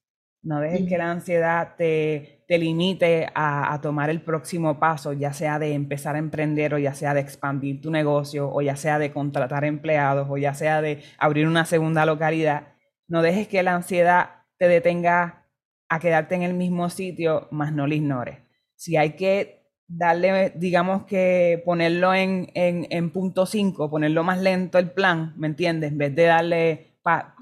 [0.42, 5.32] No dejes que la ansiedad te, te limite a, a, tomar el próximo paso, ya
[5.32, 8.98] sea de empezar a emprender o ya sea de expandir tu negocio o ya sea
[8.98, 12.74] de contratar empleados o ya sea de abrir una segunda localidad.
[13.08, 15.43] No dejes que la ansiedad te detenga
[15.88, 18.38] a quedarte en el mismo sitio, más no la ignores.
[18.76, 24.78] Si hay que darle, digamos que ponerlo en, en, en punto 5, ponerlo más lento
[24.78, 25.92] el plan, ¿me entiendes?
[25.92, 27.34] En vez de darle para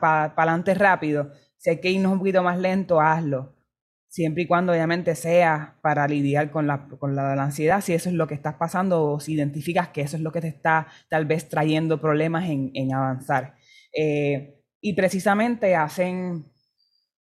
[0.00, 3.54] pa, adelante rápido, si hay que irnos un poquito más lento, hazlo.
[4.08, 8.14] Siempre y cuando obviamente sea para lidiar con la, con la, ansiedad, si eso es
[8.14, 11.26] lo que estás pasando o si identificas que eso es lo que te está tal
[11.26, 13.56] vez trayendo problemas en, en avanzar.
[13.96, 16.46] Eh, y precisamente hacen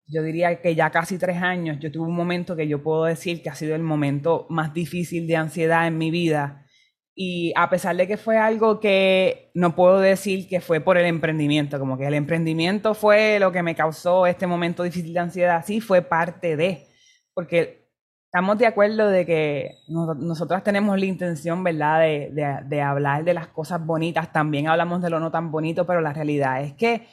[0.07, 3.41] yo diría que ya casi tres años, yo tuve un momento que yo puedo decir
[3.41, 6.65] que ha sido el momento más difícil de ansiedad en mi vida.
[7.13, 11.05] Y a pesar de que fue algo que no puedo decir que fue por el
[11.07, 15.63] emprendimiento, como que el emprendimiento fue lo que me causó este momento difícil de ansiedad,
[15.65, 16.87] sí fue parte de,
[17.33, 17.89] porque
[18.25, 23.33] estamos de acuerdo de que nosotras tenemos la intención, ¿verdad?, de, de, de hablar de
[23.33, 27.07] las cosas bonitas, también hablamos de lo no tan bonito, pero la realidad es que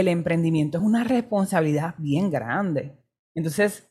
[0.00, 2.98] el emprendimiento es una responsabilidad bien grande.
[3.34, 3.90] Entonces,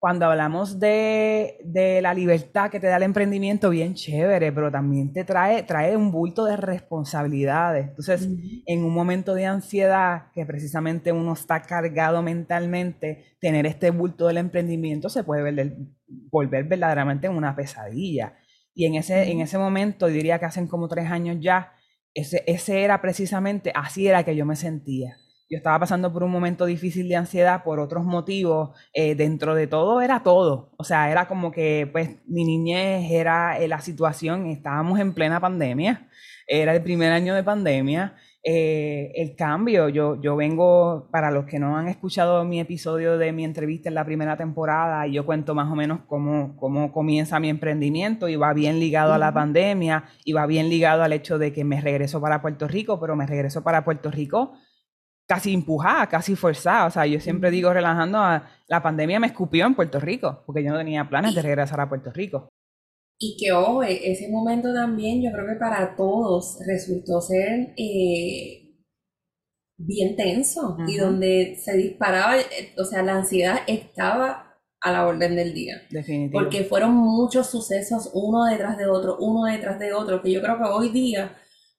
[0.00, 1.60] cuando hablamos de,
[2.02, 6.10] la libertad que te da el emprendimiento, bien chévere, pero también te trae, trae un
[6.10, 7.88] bulto de responsabilidades.
[7.88, 8.28] Entonces,
[8.66, 14.38] en un momento de ansiedad, que precisamente uno está cargado mentalmente, tener este bulto del
[14.38, 15.86] emprendimiento se puede
[16.30, 18.34] volver verdaderamente una pesadilla.
[18.74, 21.72] Y en ese, en ese momento, diría que hacen como tres años ya,
[22.12, 25.16] ese, ese era precisamente, así era que yo me sentía
[25.48, 28.70] yo estaba pasando por un momento difícil de ansiedad por otros motivos.
[28.92, 30.72] Eh, dentro de todo era todo.
[30.76, 35.40] O sea, era como que, pues, mi niñez era eh, la situación, estábamos en plena
[35.40, 36.08] pandemia,
[36.46, 38.16] era el primer año de pandemia.
[38.46, 43.32] Eh, el cambio, yo, yo vengo, para los que no han escuchado mi episodio de
[43.32, 47.48] mi entrevista en la primera temporada, yo cuento más o menos cómo, cómo comienza mi
[47.48, 51.54] emprendimiento y va bien ligado a la pandemia y va bien ligado al hecho de
[51.54, 54.52] que me regreso para Puerto Rico, pero me regreso para Puerto Rico
[55.26, 56.86] casi empujada, casi forzada.
[56.86, 60.62] O sea, yo siempre digo relajando, a, la pandemia me escupió en Puerto Rico, porque
[60.62, 62.48] yo no tenía planes de regresar a Puerto Rico.
[63.18, 68.74] Y que, ojo, e, ese momento también yo creo que para todos resultó ser eh,
[69.78, 75.36] bien tenso y donde se disparaba, eh, o sea, la ansiedad estaba a la orden
[75.36, 75.82] del día.
[75.90, 76.32] Definitivamente.
[76.32, 80.58] Porque fueron muchos sucesos uno detrás de otro, uno detrás de otro, que yo creo
[80.58, 81.36] que hoy día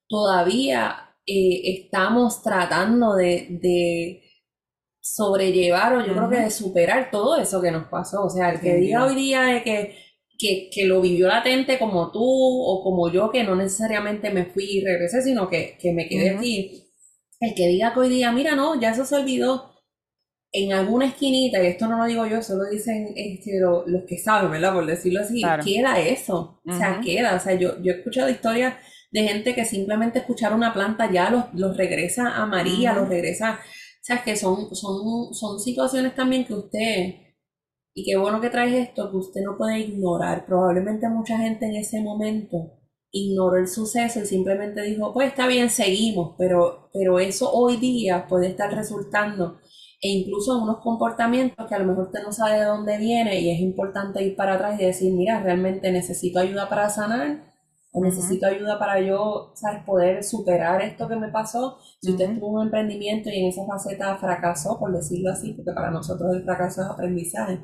[0.07, 4.21] todavía eh, estamos tratando de,
[5.01, 8.25] sobrellevar o yo creo que de superar todo eso que nos pasó.
[8.25, 9.95] O sea, el que diga hoy día que,
[10.39, 14.83] que, lo vivió latente como tú o como yo, que no necesariamente me fui y
[14.83, 16.91] regresé, sino que, me quedé aquí.
[17.39, 19.75] El que diga que hoy día, mira, no, ya eso se olvidó
[20.51, 24.49] en alguna esquinita, y esto no lo digo yo, solo dicen este, los que saben,
[24.49, 24.73] ¿verdad?
[24.73, 26.61] Por decirlo así, queda eso.
[26.65, 27.35] O sea, queda.
[27.35, 28.75] O sea, yo, yo he escuchado historias
[29.11, 33.59] de gente que simplemente escuchar una planta ya los, los regresa a María, los regresa,
[33.61, 37.15] o sea, que son, son, son situaciones también que usted,
[37.93, 40.45] y qué bueno que traes esto, que usted no puede ignorar.
[40.45, 42.73] Probablemente mucha gente en ese momento
[43.11, 48.27] ignoró el suceso y simplemente dijo, pues está bien, seguimos, pero, pero eso hoy día
[48.27, 49.59] puede estar resultando
[50.01, 53.49] e incluso unos comportamientos que a lo mejor usted no sabe de dónde viene y
[53.49, 57.54] es importante ir para atrás y decir, mira, realmente necesito ayuda para sanar
[57.95, 59.81] o necesito ayuda para yo, ¿sabes?
[59.85, 61.77] Poder superar esto que me pasó.
[62.01, 65.91] Si usted tuvo un emprendimiento y en esa faceta fracasó, por decirlo así, porque para
[65.91, 67.61] nosotros el fracaso es aprendizaje,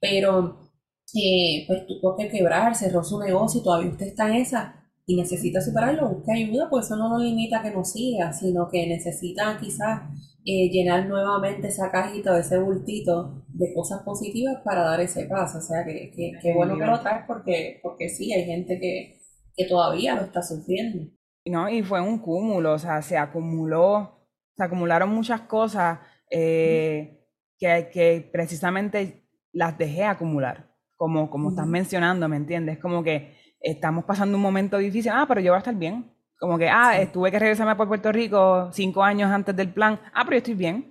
[0.00, 0.70] pero
[1.14, 5.16] eh, pues tuvo que quebrar, cerró su negocio y todavía usted está en esa y
[5.16, 8.86] necesita superarlo, busque ayuda, pues eso no nos limita a que nos siga, sino que
[8.86, 10.00] necesita quizás
[10.46, 15.58] eh, llenar nuevamente esa cajita o ese bultito de cosas positivas para dar ese paso.
[15.58, 19.23] O sea, que, que, bueno que lo traes porque, porque sí, hay gente que,
[19.56, 21.10] que todavía lo está sufriendo.
[21.46, 25.98] No, y fue un cúmulo, o sea, se acumuló, se acumularon muchas cosas
[26.30, 27.26] eh,
[27.58, 32.78] que, que, precisamente las dejé acumular, como, como estás mencionando, ¿me entiendes?
[32.78, 36.10] Como que estamos pasando un momento difícil, ah, pero yo voy a estar bien.
[36.38, 40.24] Como que, ah, tuve que regresarme por Puerto Rico cinco años antes del plan, ah,
[40.24, 40.90] pero yo estoy bien.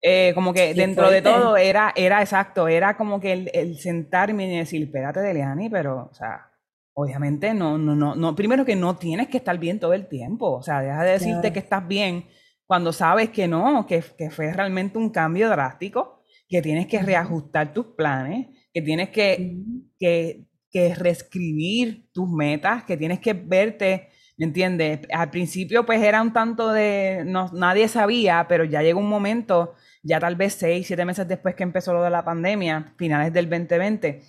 [0.00, 4.52] Eh, como que dentro de todo era, era exacto, era como que el, el sentarme
[4.52, 6.51] y decir, espérate, Deleani, pero, o sea,
[6.94, 10.50] obviamente no, no, no, no, primero que no tienes que estar bien todo el tiempo,
[10.52, 12.26] o sea, deja de decirte que estás bien
[12.66, 17.72] cuando sabes que no, que, que, fue realmente un cambio drástico, que tienes que reajustar
[17.72, 19.56] tus planes, que tienes que,
[19.98, 25.00] que que reescribir tus metas, que tienes que verte, ¿me entiendes?
[25.12, 29.74] Al principio pues era un tanto de, no, nadie sabía, pero ya llegó un momento,
[30.02, 33.50] ya tal vez seis, siete meses después que empezó lo de la pandemia, finales del
[33.50, 34.22] 2020,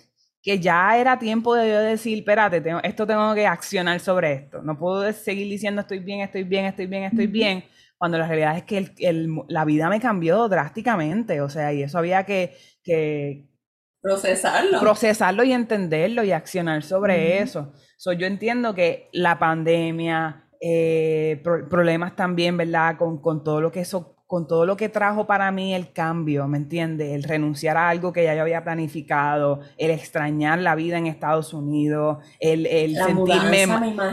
[0.44, 4.62] que ya era tiempo de yo decir, espérate, tengo, esto tengo que accionar sobre esto.
[4.62, 7.64] No puedo seguir diciendo estoy bien, estoy bien, estoy bien, estoy bien,
[7.96, 8.92] cuando la realidad es que
[9.48, 13.48] la vida me cambió drásticamente, o sea, y eso había que, que
[14.02, 14.80] Procesarlo.
[14.80, 17.72] Procesarlo y entenderlo y accionar sobre eso.
[17.96, 22.98] So, yo entiendo que la pandemia, eh, problemas también, ¿verdad?
[22.98, 26.48] Con, con todo lo que eso con todo lo que trajo para mí el cambio,
[26.48, 27.12] ¿me entiendes?
[27.12, 31.54] El renunciar a algo que ya yo había planificado, el extrañar la vida en Estados
[31.54, 33.64] Unidos, el, el sentirme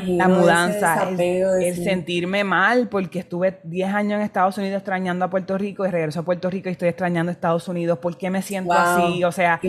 [0.05, 5.57] la mudanza, el, sentirme mal porque estuve 10 años en Estados Unidos extrañando a Puerto
[5.57, 8.43] Rico y regreso a Puerto Rico y estoy extrañando a Estados Unidos, ¿por qué me
[8.43, 9.23] siento así?
[9.23, 9.59] O sea,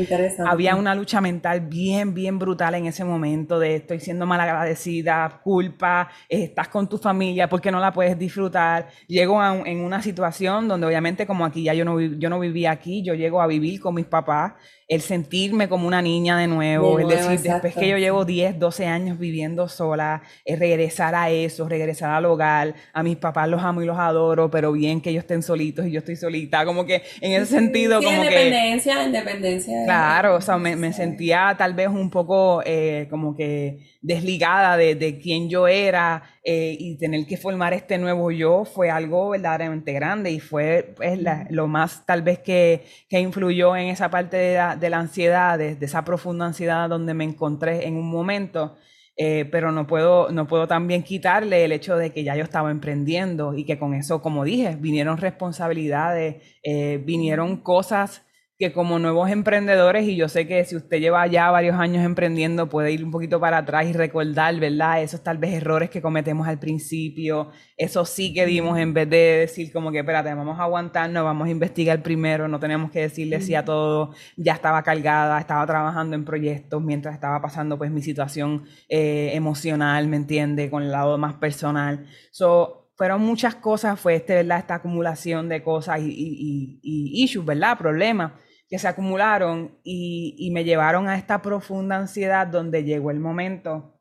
[0.46, 6.10] había una lucha mental bien, bien brutal en ese momento de estoy siendo malagradecida, culpa,
[6.28, 8.88] estás con tu familia, ¿por qué no la puedes disfrutar?
[9.06, 12.70] Llego a, en una situación donde obviamente como aquí ya yo no, yo no vivía
[12.70, 14.52] aquí, yo llego a vivir con mis papás,
[14.92, 18.84] el sentirme como una niña de nuevo, es decir, después que yo llevo 10, 12
[18.84, 23.80] años viviendo sola, es regresar a eso, regresar al hogar, a mis papás los amo
[23.80, 27.00] y los adoro, pero bien que ellos estén solitos y yo estoy solita, como que
[27.22, 28.26] en ese sentido como que...
[28.26, 29.84] Independencia, independencia.
[29.86, 34.94] Claro, o sea, me, me sentía tal vez un poco eh, como que desligada de,
[34.96, 39.92] de quién yo era eh, y tener que formar este nuevo yo fue algo verdaderamente
[39.92, 41.16] grande y fue pues,
[41.50, 45.56] lo más tal vez que, que influyó en esa parte de la, de la ansiedad,
[45.58, 48.76] de, esa profunda ansiedad donde me encontré en un momento.
[49.16, 52.70] Eh, pero no puedo, no puedo también quitarle el hecho de que ya yo estaba
[52.70, 58.22] emprendiendo y que con eso, como dije, vinieron responsabilidades, eh, vinieron cosas
[58.62, 62.68] que como nuevos emprendedores, y yo sé que si usted lleva ya varios años emprendiendo,
[62.68, 65.02] puede ir un poquito para atrás y recordar, ¿verdad?
[65.02, 69.16] Esos tal vez errores que cometemos al principio, eso sí que dimos en vez de
[69.16, 73.40] decir como que, espérate, vamos a aguantarnos, vamos a investigar primero, no tenemos que decirle
[73.40, 78.00] sí a todo, ya estaba cargada, estaba trabajando en proyectos mientras estaba pasando pues mi
[78.00, 80.70] situación eh, emocional, ¿me entiende?
[80.70, 82.06] Con el lado más personal.
[82.30, 84.60] So, fueron muchas cosas, fue este, ¿verdad?
[84.60, 87.76] Esta acumulación de cosas y, y, y issues, ¿verdad?
[87.76, 88.34] Problemas
[88.72, 94.00] que se acumularon y, me llevaron a esta profunda ansiedad donde llegó el momento,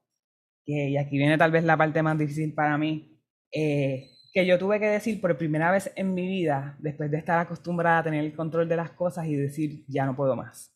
[0.66, 4.58] que, y aquí viene tal vez la parte más difícil para mí, eh, que yo
[4.58, 8.24] tuve que decir por primera vez en mi vida, después de estar acostumbrada a tener
[8.24, 10.72] el control de las cosas y decir, ya no puedo más.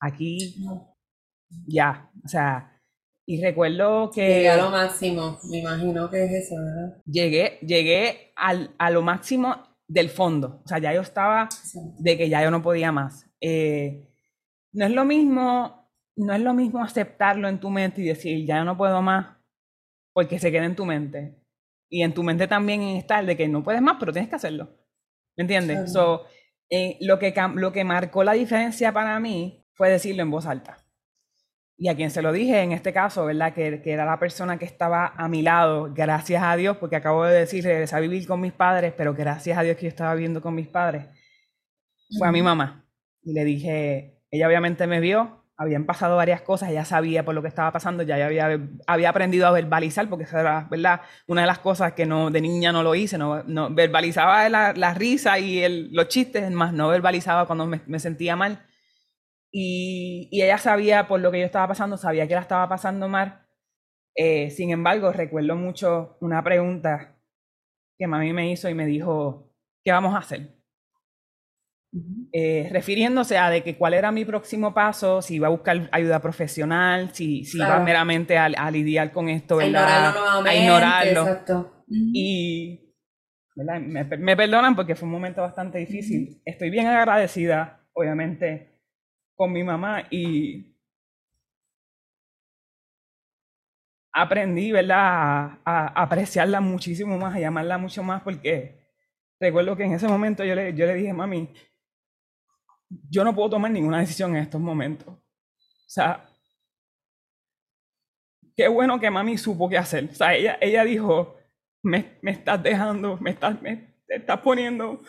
[0.00, 0.56] Aquí,
[1.68, 2.82] ya, o sea,
[3.28, 4.26] y recuerdo que...
[4.26, 7.00] Llegué a lo máximo, me imagino que es eso, ¿verdad?
[7.06, 9.54] Llegué, llegué al, a lo máximo
[9.86, 11.48] del fondo, o sea, ya yo estaba
[12.00, 13.25] de que ya yo no podía más.
[13.40, 14.08] Eh,
[14.72, 18.64] no es lo mismo, no es lo mismo aceptarlo en tu mente y decir, ya
[18.64, 19.36] no puedo más,
[20.12, 21.40] porque se queda en tu mente.
[21.88, 24.36] Y en tu mente también está el de que no puedes más, pero tienes que
[24.36, 24.76] hacerlo.
[25.36, 25.94] ¿Me entiendes?
[26.68, 30.78] Eh, lo, que, lo que marcó la diferencia para mí fue decirlo en voz alta.
[31.78, 33.54] Y a quien se lo dije en este caso, ¿verdad?
[33.54, 37.24] Que, que, era la persona que estaba a mi lado, gracias a Dios, porque acabo
[37.24, 40.14] de decir, regresé a vivir con mis padres, pero gracias a Dios que yo estaba
[40.14, 41.06] viviendo con mis padres,
[42.18, 42.85] fue a mi mamá
[43.26, 47.42] y le dije, ella obviamente me vio, habían pasado varias cosas, ella sabía por lo
[47.42, 51.00] que estaba pasando, ya había, había aprendido a verbalizar, porque esa era ¿verdad?
[51.26, 54.72] una de las cosas que no, de niña no lo hice, no, no verbalizaba la,
[54.74, 58.64] la, risa y los chistes, más no verbalizaba cuando me, sentía mal.
[59.50, 63.08] Y, y, ella sabía por lo que yo estaba pasando, sabía que la estaba pasando
[63.08, 63.42] mal,
[64.16, 67.16] Eh, sin embargo, recuerdo mucho una pregunta
[67.98, 69.52] que mami me hizo y me dijo,
[69.84, 70.55] ¿qué vamos a hacer?
[72.32, 76.20] Eh, refiriéndose a de que cuál era mi próximo paso, si iba a buscar ayuda
[76.20, 79.58] profesional, si, si iba meramente a, lidiar con esto.
[79.58, 81.22] A ignorarlo.
[81.22, 81.84] Exacto.
[81.88, 82.92] Y
[83.54, 86.42] Me, me, perdonan porque fue un momento bastante difícil.
[86.44, 88.80] Estoy bien agradecida, obviamente,
[89.34, 90.76] con mi mamá y
[94.12, 98.78] aprendí, ¿verdad?, a, apreciarla muchísimo más, a llamarla mucho más, porque
[99.38, 101.50] recuerdo que en ese momento yo le, yo le dije, mami,
[102.88, 105.08] yo no puedo tomar ninguna decisión en estos momentos.
[105.08, 106.28] O sea,
[108.56, 110.08] qué bueno que mami supo qué hacer.
[110.10, 111.36] O sea, ella, ella dijo,
[111.82, 115.00] me, me estás dejando, me estás, me, estás poniendo,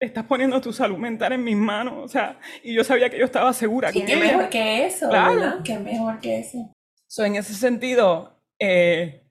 [0.00, 2.04] estás poniendo tu salud mental en mis manos.
[2.04, 3.92] O sea, y yo sabía que yo estaba segura.
[3.92, 5.62] Sí, qué mejor que eso, claro.
[5.64, 6.72] Qué mejor que eso.
[7.06, 9.25] So, en ese sentido, eh,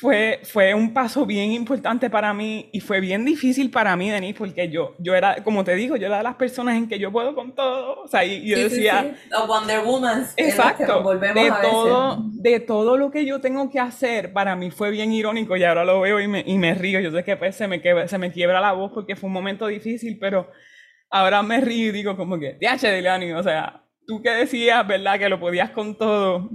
[0.00, 4.38] fue, fue un paso bien importante para mí y fue bien difícil para mí, Denise,
[4.38, 7.12] porque yo, yo era, como te digo, yo era de las personas en que yo
[7.12, 8.02] puedo con todo.
[8.02, 9.14] O sea, y yo decía.
[9.14, 10.26] Sí, Wonder Woman.
[10.36, 11.02] Exacto.
[11.18, 15.56] De todo, de todo lo que yo tengo que hacer, para mí fue bien irónico
[15.56, 17.00] y ahora lo veo y me, y me río.
[17.00, 19.34] Yo sé que pues, se, me quiebra, se me quiebra la voz porque fue un
[19.34, 20.50] momento difícil, pero
[21.10, 25.18] ahora me río y digo, como que, de Delani, o sea tú que decías, ¿verdad?
[25.18, 26.48] Que lo podías con todo.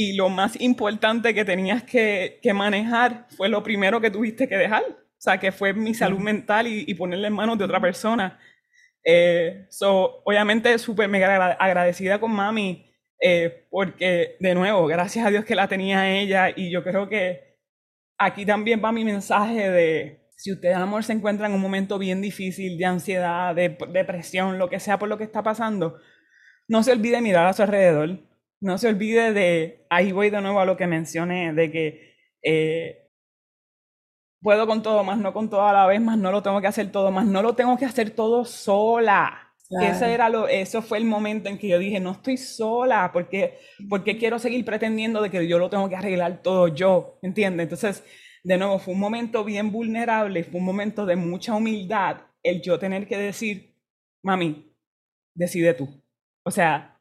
[0.00, 4.56] Y lo más importante que tenías que, que, manejar fue lo primero que tuviste que
[4.56, 4.84] dejar.
[4.84, 8.38] O sea, que fue mi salud mental y, y ponerle en manos de otra persona.
[9.02, 12.88] Eh, so, obviamente, súper mega agradecida con mami,
[13.20, 16.50] eh, porque, de nuevo, gracias a Dios que la tenía ella.
[16.54, 17.58] Y yo creo que
[18.18, 22.22] aquí también va mi mensaje de, si usted, amor, se encuentra en un momento bien
[22.22, 25.98] difícil de ansiedad, de depresión, lo que sea por lo que está pasando,
[26.68, 28.27] no se olvide mirar a su alrededor,
[28.60, 33.08] no se olvide de, ahí voy de nuevo a lo que mencioné, de que eh,
[34.40, 36.66] puedo con todo, más no con todo a la vez, más no lo tengo que
[36.66, 39.44] hacer todo, más no lo tengo que hacer todo sola.
[39.70, 43.58] Ese era lo, eso fue el momento en que yo dije, no estoy sola, porque,
[43.90, 47.64] porque quiero seguir pretendiendo de que yo lo tengo que arreglar todo yo, ¿entiendes?
[47.64, 48.02] Entonces,
[48.44, 52.78] de nuevo, fue un momento bien vulnerable, fue un momento de mucha humildad el yo
[52.78, 53.76] tener que decir,
[54.22, 54.74] mami,
[55.34, 56.02] decide tú.
[56.44, 56.97] O sea,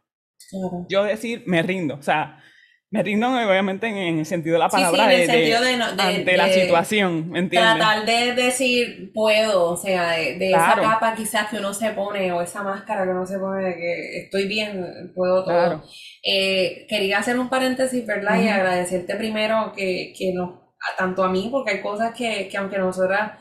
[0.90, 1.96] yo decir, me rindo.
[1.96, 2.42] O sea,
[2.90, 7.76] me rindo obviamente en, el sentido de la palabra de, ante la situación, ¿me entiendes?
[7.76, 12.42] Tratar de decir puedo, o sea, de, esa capa quizás que uno se pone o
[12.42, 15.84] esa máscara que uno se pone de que estoy bien, puedo todo.
[16.24, 18.42] Eh, quería hacer un paréntesis, ¿verdad?
[18.42, 20.52] Y agradecerte primero que, que nos,
[20.98, 23.34] tanto a mí, porque hay cosas que, que aunque nosotras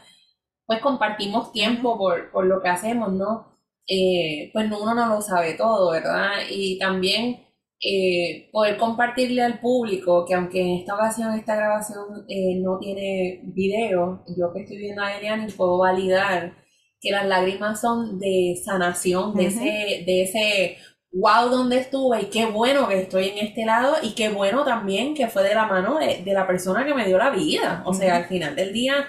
[0.67, 3.56] pues compartimos tiempo por, por lo que hacemos, ¿no?
[3.89, 6.33] Eh, pues uno no lo sabe todo, ¿verdad?
[6.51, 7.47] Y también
[7.81, 13.43] eh, poder compartirle al público que aunque en esta ocasión esta grabación eh, no tiene
[13.45, 16.55] video, yo que estoy viendo a Eliane puedo validar
[17.01, 19.63] que las lágrimas son de sanación, de, ese,
[20.07, 20.79] de ese
[21.13, 25.15] wow donde estuve y qué bueno que estoy en este lado y qué bueno también
[25.15, 27.83] que fue de la mano de, la persona que me dio la vida.
[27.87, 29.07] O sea, al final del día,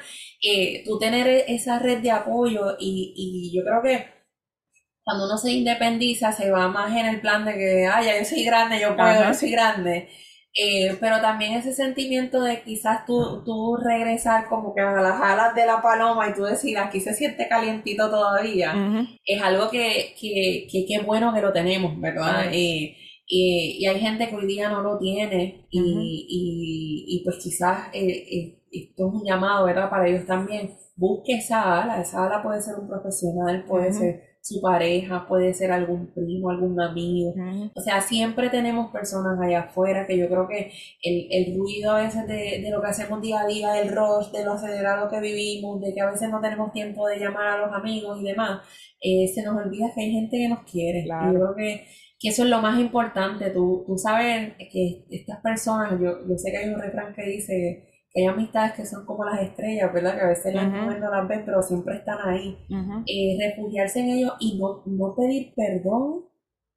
[0.85, 4.16] tú tener esa red de apoyo y, y yo creo que
[5.07, 8.25] cuando uno se independiza, se va más en el plan de que, ay, ya yo
[8.25, 10.09] soy grande, yo puedo, yo soy grande.
[10.53, 15.55] Eh, pero también ese sentimiento de quizás tú, tú regresar como que a las alas
[15.55, 18.73] de la paloma y tú decir, aquí se siente calientito todavía,
[19.23, 22.49] es algo que, que, que, bueno que lo tenemos, ¿verdad?
[22.51, 22.97] Eh,
[23.27, 25.79] y hay gente que hoy día no lo tiene y,
[26.27, 29.89] y, y pues quizás eh, esto es un llamado, ¿verdad?
[29.89, 30.75] Para ellos también.
[30.97, 35.71] Busque esa ala, esa ala puede ser un profesional, puede ser su pareja, puede ser
[35.71, 37.33] algún primo, algún amigo.
[37.75, 40.71] O sea, siempre tenemos personas allá afuera que yo creo que
[41.03, 44.31] el, el ruido a veces de, de, lo que hacemos día a día, el rush,
[44.31, 47.65] de lo acelerado que vivimos, de que a veces no tenemos tiempo de llamar a
[47.65, 48.61] los amigos y demás,
[49.01, 51.05] eh, se nos olvida que hay gente que nos quiere.
[51.05, 51.85] Yo creo que,
[52.17, 53.49] que, eso es lo más importante.
[53.49, 57.86] Tú, tú sabes que estas personas, yo, yo sé que hay un refrán que dice
[58.17, 60.15] hay amistades que son como las estrellas, ¿verdad?
[60.15, 62.57] Que a veces las no las ven, pero siempre están ahí.
[63.05, 66.25] Eh, refugiarse en ellos y no, no pedir perdón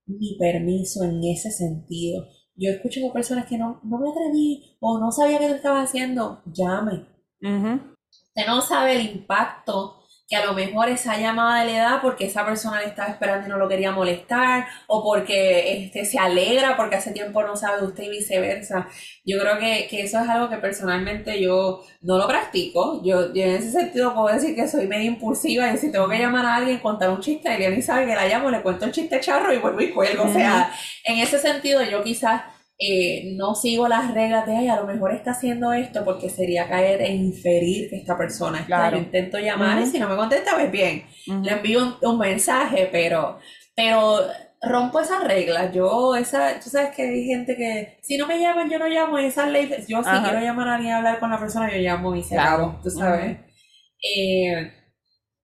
[0.07, 2.27] ni permiso en ese sentido.
[2.57, 5.83] Yo escucho a personas que no, no me atreví o no sabía qué lo estaba
[5.83, 6.43] haciendo.
[6.47, 7.07] Llame.
[7.41, 10.00] Usted no sabe el impacto
[10.31, 13.51] que a lo mejor esa llamada le da porque esa persona le estaba esperando y
[13.51, 17.87] no lo quería molestar, o porque este, se alegra porque hace tiempo no sabe de
[17.89, 18.87] usted y viceversa.
[19.25, 23.03] Yo creo que, que eso es algo que personalmente yo no lo practico.
[23.05, 26.47] Yo, en ese sentido puedo decir que soy medio impulsiva y si tengo que llamar
[26.47, 29.53] a alguien, contar un chiste, alguien sabe que la llamo, le cuento un chiste charro
[29.53, 30.23] y vuelvo y cuelgo.
[30.25, 30.73] O sea,
[31.05, 32.43] en ese sentido yo quizás
[32.83, 36.67] eh, no sigo las reglas de, ay, a lo mejor está haciendo esto porque sería
[36.67, 38.67] caer en inferir que esta persona está.
[38.67, 38.97] Claro.
[38.97, 41.05] Yo intento llamar y si no me contesta, pues bien,
[41.43, 43.39] le envío un, un mensaje, pero,
[43.77, 44.21] pero
[44.63, 45.75] rompo esas reglas.
[45.75, 49.19] Yo, esa, tú sabes que hay gente que, si no me llaman, yo no llamo,
[49.19, 51.79] y esa ley, yo si quiero llamar a alguien a hablar con la persona, yo
[51.83, 52.81] llamo y se Claro.
[52.83, 53.37] tú sabes.
[54.03, 54.73] Eh,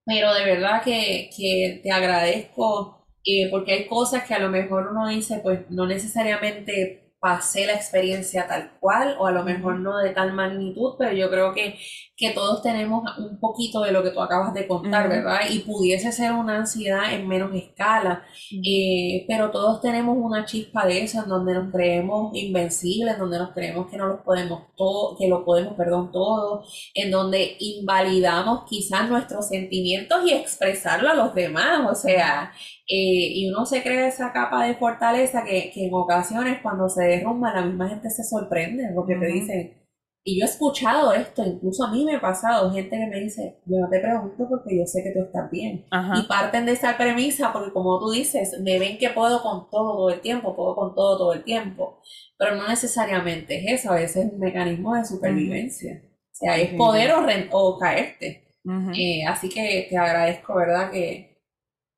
[0.07, 4.89] pero de verdad que, que te agradezco eh, porque hay cosas que a lo mejor
[4.91, 9.99] uno dice, pues no necesariamente pasé la experiencia tal cual o a lo mejor no
[9.99, 11.77] de tal magnitud, pero yo creo que,
[12.17, 15.17] que todos tenemos un poquito de lo que tú acabas de contar, Ujú.
[15.17, 15.41] ¿verdad?
[15.51, 18.23] Y pudiese ser una ansiedad en menos escala,
[18.65, 23.39] eh, pero todos tenemos una chispa de eso en donde nos creemos invencibles, en donde
[23.39, 26.63] nos creemos que no lo podemos todo, que lo podemos, perdón, todo,
[26.95, 32.53] en donde invalidamos quizás nuestros sentimientos y expresarlo a los demás, o sea,
[32.89, 37.03] eh, y uno se crea esa capa de fortaleza que, que en ocasiones cuando se
[37.19, 39.35] derrumba la misma gente se sorprende porque te Ujú.
[39.35, 39.83] dicen,
[40.29, 43.61] y yo he escuchado esto, incluso a mí me ha pasado, gente que me dice,
[43.65, 45.87] yo no te pregunto porque yo sé que tú estás bien.
[45.93, 46.15] Ajá.
[46.19, 49.97] Y parten de esa premisa porque como tú dices, me ven que puedo con todo
[49.97, 52.01] todo el tiempo, puedo con todo todo el tiempo,
[52.37, 56.03] pero no necesariamente es eso, a veces es un mecanismo de supervivencia.
[56.05, 58.49] O sea, es poder o, ren- o caerte.
[58.65, 58.91] Ujú.
[58.97, 60.91] Eh, así que te agradezco, ¿verdad?
[60.91, 61.36] Que,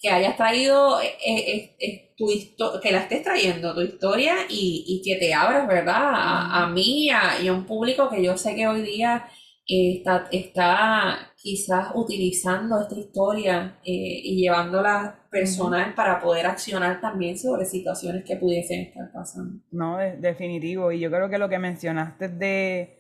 [0.01, 4.85] que hayas traído, eh, eh, eh, tu histo- que la estés trayendo, tu historia, y,
[4.87, 5.97] y que te abras, ¿verdad?
[6.15, 9.27] A, a mí y a, y a un público que yo sé que hoy día
[9.67, 17.39] eh, está, está quizás utilizando esta historia eh, y llevándola personal para poder accionar también
[17.39, 19.61] sobre situaciones que pudiesen estar pasando.
[19.71, 20.93] No, de- definitivo.
[20.93, 22.98] Y yo creo que lo que mencionaste de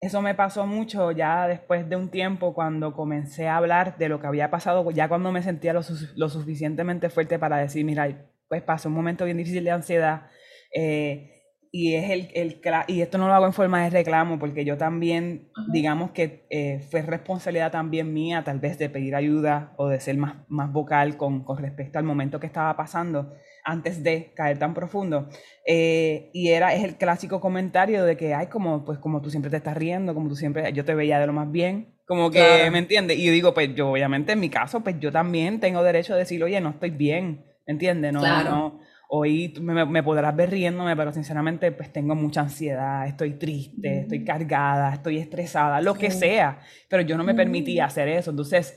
[0.00, 4.20] eso me pasó mucho ya después de un tiempo cuando comencé a hablar de lo
[4.20, 8.08] que había pasado, ya cuando me sentía lo, su- lo suficientemente fuerte para decir, mira,
[8.48, 10.28] pues pasé un momento bien difícil de ansiedad.
[10.74, 11.32] eh,
[11.72, 14.78] y es el, el y esto no lo hago en forma de reclamo porque yo
[14.78, 15.66] también Ajá.
[15.72, 20.16] digamos que eh, fue responsabilidad también mía tal vez de pedir ayuda o de ser
[20.16, 23.34] más, más vocal con, con respecto al momento que estaba pasando
[23.66, 25.28] antes de caer tan profundo
[25.66, 29.50] eh, y era es el clásico comentario de que ay como pues como tú siempre
[29.50, 32.38] te estás riendo como tú siempre yo te veía de lo más bien como que
[32.38, 32.72] Claro.
[32.72, 35.82] me entiendes y yo digo pues yo obviamente en mi caso pues yo también tengo
[35.82, 38.12] derecho a decir oye no estoy bien ¿me entiendes?
[38.12, 38.50] no Claro.
[38.50, 44.00] no Hoy me, me podrás ver riéndome, pero sinceramente pues tengo mucha ansiedad, estoy triste,
[44.00, 44.26] estoy Ujú.
[44.26, 46.58] cargada, estoy estresada, lo que sea,
[46.88, 48.30] pero yo no me permitía hacer eso.
[48.30, 48.76] Entonces,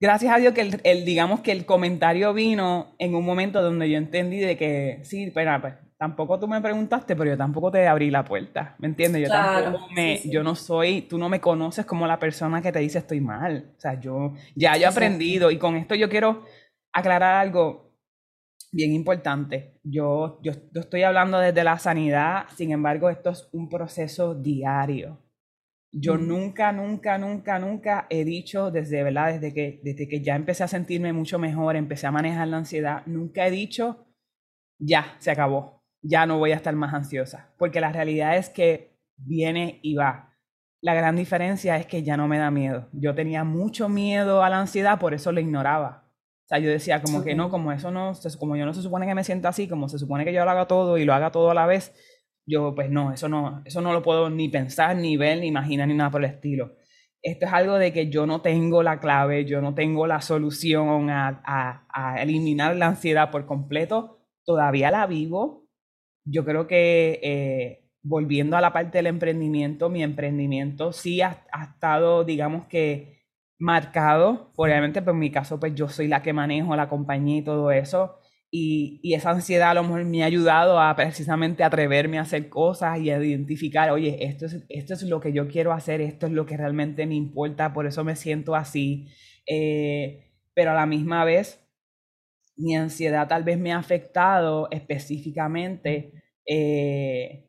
[0.00, 3.90] gracias a Dios que el, el- digamos que el comentario vino en un momento donde
[3.90, 7.86] yo entendí de que, sí, pero pues, tampoco tú me preguntaste, pero yo tampoco te
[7.86, 9.22] abrí la puerta, ¿me entiendes?
[9.22, 10.30] Yo Claro, tampoco me, sí, sí.
[10.30, 13.72] yo no soy, tú no me conoces como la persona que te dice estoy mal.
[13.76, 16.44] O sea, yo ya yo he aprendido y con esto yo quiero
[16.92, 17.92] aclarar algo
[18.72, 19.78] bien importante.
[19.84, 25.18] Yo, yo, yo estoy hablando desde la sanidad, sin embargo, esto es un proceso diario.
[25.92, 26.22] Yo Ujú.
[26.22, 29.34] nunca, nunca, nunca, nunca he dicho desde, ¿verdad?
[29.34, 33.02] Desde que, desde que ya empecé a sentirme mucho mejor, empecé a manejar la ansiedad,
[33.06, 34.06] nunca he dicho,
[34.78, 38.96] ya, se acabó, ya no voy a estar más ansiosa, porque la realidad es que
[39.16, 40.36] viene y va.
[40.80, 42.88] La gran diferencia es que ya no me da miedo.
[42.92, 46.04] Yo tenía mucho miedo a la ansiedad, por eso lo ignoraba.
[46.44, 49.06] O sea, yo decía como que no, como eso no, como yo no se supone
[49.06, 51.30] que me siento así, como se supone que yo lo haga todo y lo haga
[51.30, 51.92] todo a la vez,
[52.46, 55.88] yo pues no, eso no, eso no lo puedo ni pensar, ni ver, ni imaginar,
[55.88, 56.76] ni nada por el estilo.
[57.22, 61.10] Esto es algo de que yo no tengo la clave, yo no tengo la solución
[61.10, 64.18] a, a- eliminar la ansiedad por completo.
[64.44, 65.66] Todavía la vivo.
[66.24, 71.64] Yo creo que eh, volviendo a la parte del emprendimiento, mi emprendimiento sí ha, ha
[71.64, 73.24] estado, digamos que,
[73.58, 74.52] marcado.
[74.56, 77.70] Obviamente, pues en mi caso, pues yo soy la que manejo la compañía y todo
[77.72, 78.19] eso.
[78.52, 82.48] Y, y esa ansiedad a lo mejor me ha ayudado a precisamente atreverme a hacer
[82.48, 86.26] cosas y a identificar, oye, esto es, esto es lo que yo quiero hacer, esto
[86.26, 89.08] es lo que realmente me importa, por eso me siento así.
[89.46, 91.64] Eh, pero a la misma vez,
[92.56, 96.12] mi ansiedad tal vez me ha afectado específicamente
[96.46, 97.48] eh,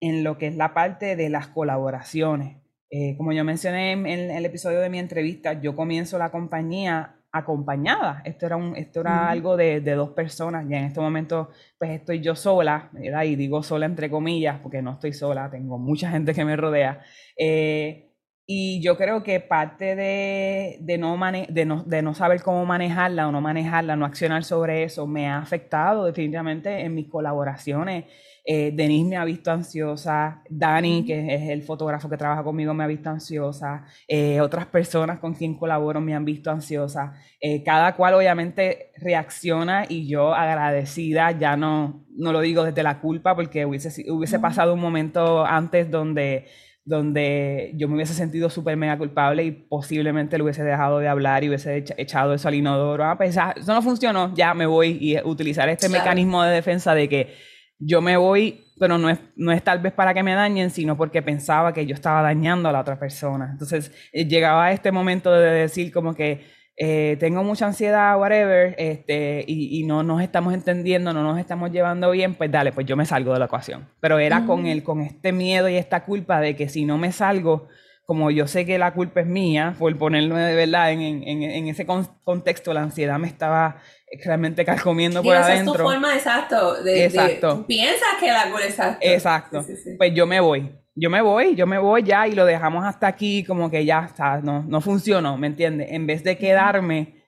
[0.00, 2.56] en lo que es la parte de las colaboraciones.
[2.90, 7.19] Eh, como yo mencioné en, en el episodio de mi entrevista, yo comienzo la compañía
[7.32, 8.22] acompañada.
[8.24, 10.66] Esto era, un, esto era algo de, de dos personas.
[10.68, 13.24] Ya en este momento, pues estoy yo sola, ¿verdad?
[13.24, 17.00] y digo sola entre comillas, porque no estoy sola, tengo mucha gente que me rodea.
[17.36, 18.06] Eh,
[18.52, 21.16] Y yo creo que parte de, de, no
[21.48, 25.28] de, no, de no saber cómo manejarla o no manejarla, no accionar sobre eso, me
[25.28, 28.06] ha afectado definitivamente en mis colaboraciones.
[28.52, 32.82] Eh, Denise me ha visto ansiosa, Dani, que es el fotógrafo que trabaja conmigo, me
[32.82, 37.12] ha visto ansiosa, eh, otras personas con quien colaboro me han visto ansiosa.
[37.40, 42.98] Eh, cada cual obviamente reacciona y yo agradecida, ya no, no lo digo desde la
[42.98, 46.46] culpa porque hubiese, hubiese pasado un momento antes donde
[46.82, 51.44] donde yo me hubiese sentido súper mega culpable y posiblemente le hubiese dejado de hablar
[51.44, 53.04] y hubiese echado eso al inodoro.
[53.04, 57.08] Ah, pues eso no funcionó, ya me voy y utilizar este mecanismo de defensa de
[57.08, 57.49] que
[57.80, 60.96] yo me voy, pero no es, no es tal vez para que me dañen, sino
[60.96, 63.48] porque pensaba que yo estaba dañando a la otra persona.
[63.50, 66.44] Entonces eh, llegaba a este momento de decir como que
[66.76, 72.10] eh, tengo mucha ansiedad, whatever, este, y, no nos estamos entendiendo, no nos estamos llevando
[72.10, 73.88] bien, pues dale, pues yo me salgo de la ecuación.
[74.00, 77.12] Pero era con, el, con este miedo y esta culpa de que si no me
[77.12, 77.68] salgo,
[78.06, 81.68] como yo sé que la culpa es mía, por ponerme de verdad en, en, en
[81.68, 81.86] ese
[82.24, 83.76] contexto, la ansiedad me estaba
[84.24, 85.54] realmente carcomiendo por adentro.
[85.54, 87.66] Esa es tu forma exacto de, exacto.
[87.66, 89.06] piensas que la culpa es exacto.
[89.06, 89.66] Exacto.
[89.98, 93.06] Pues yo me voy yo me voy, yo me voy ya y lo dejamos hasta
[93.06, 95.88] aquí, como que ya está, no, no funcionó, ¿me entiendes?
[95.92, 97.24] En vez de quedarme,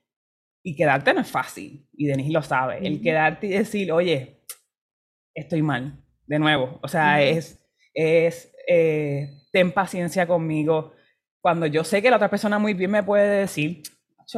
[0.64, 4.44] y quedarte no es fácil, y Denise lo sabe, el quedarte y decir, oye,
[5.34, 7.64] estoy mal, de nuevo, o sea, es,
[7.94, 10.92] es, eh, ten paciencia conmigo.
[11.40, 13.82] Cuando yo sé que la otra persona muy bien me puede decir,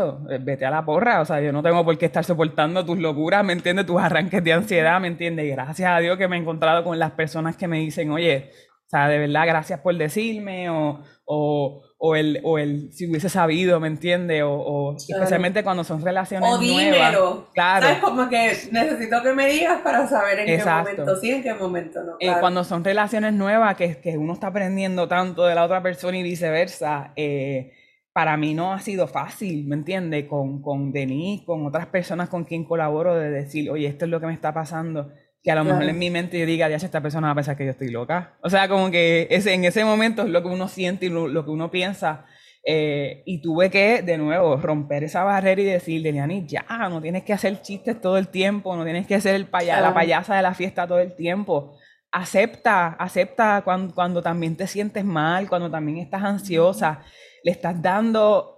[0.03, 2.99] eh, vete a la porra, o sea, yo no tengo por qué estar soportando tus
[2.99, 3.87] locuras, ¿me entiendes?
[3.87, 5.51] Tus arranques de ansiedad, ¿me entiendes?
[5.51, 8.51] gracias a Dios que me he encontrado con las personas que me dicen, oye,
[8.87, 13.29] o sea, de verdad, gracias por decirme, o, o, o, el, o el, si hubiese
[13.29, 14.43] sabido, ¿me entiende?
[14.43, 17.15] O, o especialmente cuando son relaciones o nuevas.
[17.55, 17.87] Claro.
[17.87, 17.99] ¿Sabes?
[18.03, 22.05] Como que necesito que me digas para saber en qué momento sí, en qué momento
[22.05, 22.17] no.
[22.21, 26.19] Eh, cuando son relaciones nuevas, que, que uno está aprendiendo tanto de la otra persona
[26.19, 27.73] y viceversa, eh,
[28.15, 30.27] para mí no ha sido fácil, ¿me entiende?
[30.27, 34.21] Con, con Denise, con otras personas con quien colaboro, de decir, oye, esto es lo
[34.21, 35.11] que me está pasando
[35.45, 37.55] que a lo mejor en mi mente yo diga, ya esta persona va a pensar
[37.55, 38.39] que yo estoy loca.
[38.41, 41.45] O sea, como que ese, en ese momento es lo que uno siente y lo,
[41.45, 42.25] que uno piensa.
[42.65, 47.25] Eh, y tuve que, de nuevo, romper esa barrera y decirle, Liani, ya, no tienes
[47.25, 50.55] que hacer chistes todo el tiempo, no tienes que ser el la payasa de la
[50.55, 51.77] fiesta todo el tiempo.
[52.11, 57.03] Acepta, acepta cuando, cuando también te sientes mal, cuando también estás ansiosa.
[57.45, 58.55] Le estás dando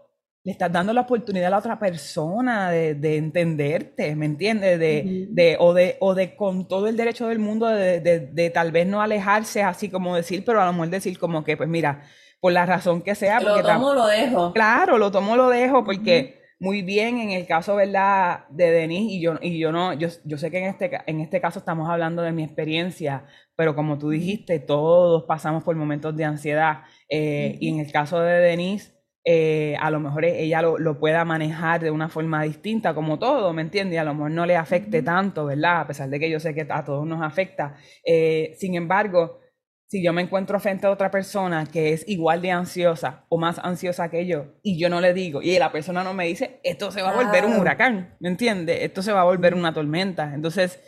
[0.46, 4.78] le estás dando la oportunidad a la otra persona de, de entenderte, ¿me entiendes?
[4.78, 8.70] De, de, o, de, o de con todo el derecho del mundo de, de, tal
[8.70, 12.04] vez no alejarse así como decir, pero a lo mejor decir como que, pues mira,
[12.38, 13.40] por la razón que sea.
[13.40, 14.52] Lo tomo, lo dejo.
[14.52, 18.46] Claro, lo tomo, lo dejo, porque muy bien en el caso, ¿verdad?
[18.48, 21.40] De Denise, y yo, y yo no, yo, yo sé que en este, en este
[21.40, 23.26] caso estamos hablando de mi experiencia,
[23.56, 26.82] pero como tú dijiste, todos pasamos por momentos de ansiedad.
[27.10, 28.96] Eh, y en el caso de Denise,
[29.28, 33.62] eh, a lo mejor ella lo, pueda manejar de una forma distinta, como todo, ¿me
[33.62, 33.98] entiendes?
[33.98, 35.80] A lo mejor no le afecte tanto, ¿verdad?
[35.80, 37.76] A pesar de que yo sé que a todos nos afecta.
[38.04, 39.40] Eh, sin embargo,
[39.88, 43.58] si yo me encuentro frente a otra persona que es igual de ansiosa o más
[43.60, 46.90] ansiosa que yo y yo no le digo y la persona no me dice, esto
[46.90, 48.82] se va a volver un huracán, ¿me entiendes?
[48.82, 50.34] Esto se va a volver una tormenta.
[50.34, 50.80] Entonces,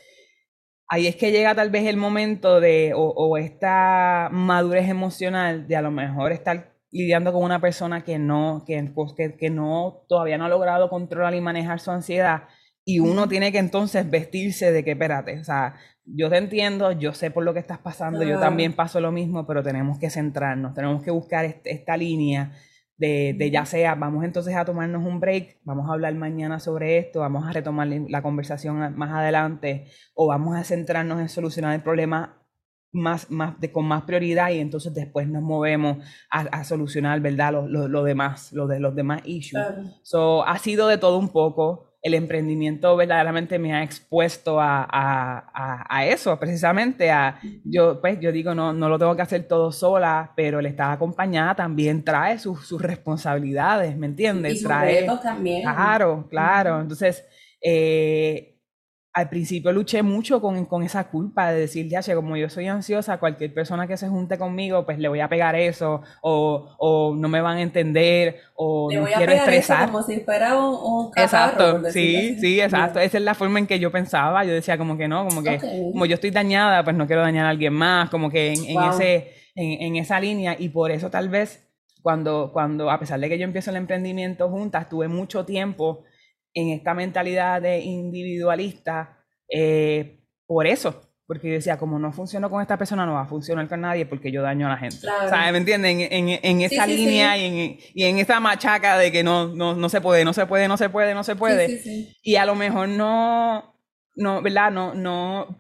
[0.89, 5.77] ahí es que llega tal vez el momento de, o, o esta madurez emocional de
[5.77, 10.39] a lo mejor estar lidiando con una persona que no, pues, que, que, no, todavía
[10.39, 12.45] no ha logrado controlar y manejar su ansiedad,
[12.85, 15.75] y uno tiene que entonces vestirse de que, espérate, o sea,
[16.15, 19.47] yo te entiendo, yo sé por lo que estás pasando, yo también paso lo mismo,
[19.47, 22.53] pero tenemos que centrarnos, tenemos que buscar esta línea
[22.97, 26.99] de, de, ya sea, vamos entonces a tomarnos un break, vamos a hablar mañana sobre
[26.99, 31.83] esto, vamos a retomar la conversación más adelante, o vamos a centrarnos en solucionar el
[31.83, 32.39] problema
[32.93, 35.99] más, más de, con más prioridad y entonces después nos movemos
[36.31, 37.53] a, solucionar, ¿verdad?
[37.53, 39.63] Lo, lo, demás, lo de los demás issues.
[40.03, 41.88] So, ha sido de todo un poco.
[42.01, 48.31] El emprendimiento verdaderamente me ha expuesto a, a, a, eso, precisamente a, yo pues yo
[48.31, 52.39] digo, no, no lo tengo que hacer todo sola, pero el estar acompañada también trae
[52.39, 54.61] sus, sus responsabilidades, ¿me entiendes?
[54.61, 55.63] Y trae, también.
[55.63, 56.81] Claro, claro.
[56.81, 57.25] Entonces,
[57.61, 58.58] eh,
[59.19, 63.19] al principio luché mucho con, con, esa culpa de decir, ya, como yo soy ansiosa,
[63.19, 67.29] cualquier persona que se junte conmigo, pues le voy a pegar eso, o, o no
[67.29, 69.83] me van a entender, o le no voy quiero pegar estresar.
[69.83, 73.01] Eso como si fuera un, un Exacto, sí, sí, exacto.
[73.01, 74.45] Esa es la forma en que yo pensaba.
[74.45, 77.47] Yo decía, como que no, como que como yo estoy dañada, pues no quiero dañar
[77.47, 81.11] a alguien más, como que en, en ese, en, en, esa línea, y por eso
[81.11, 81.69] tal vez
[82.03, 86.05] cuando, cuando, a pesar de que yo empiezo el emprendimiento juntas, tuve mucho tiempo
[86.59, 89.17] en esta mentalidad de individualista,
[89.49, 93.27] eh, por eso, porque yo decía, como no funcionó con esta persona, no va a
[93.27, 94.97] funcionar con nadie porque yo daño a la gente.
[94.97, 95.53] ¿Sabes?
[95.53, 96.01] ¿Me entienden?
[96.01, 99.89] En, en, esa línea Y, en, y en esa machaca de que no, no, no
[99.89, 101.81] se puede, no se puede, no se puede, no se puede.
[102.23, 103.75] Y a lo mejor no,
[104.17, 104.73] no, ¿verdad?
[104.73, 105.59] No, no,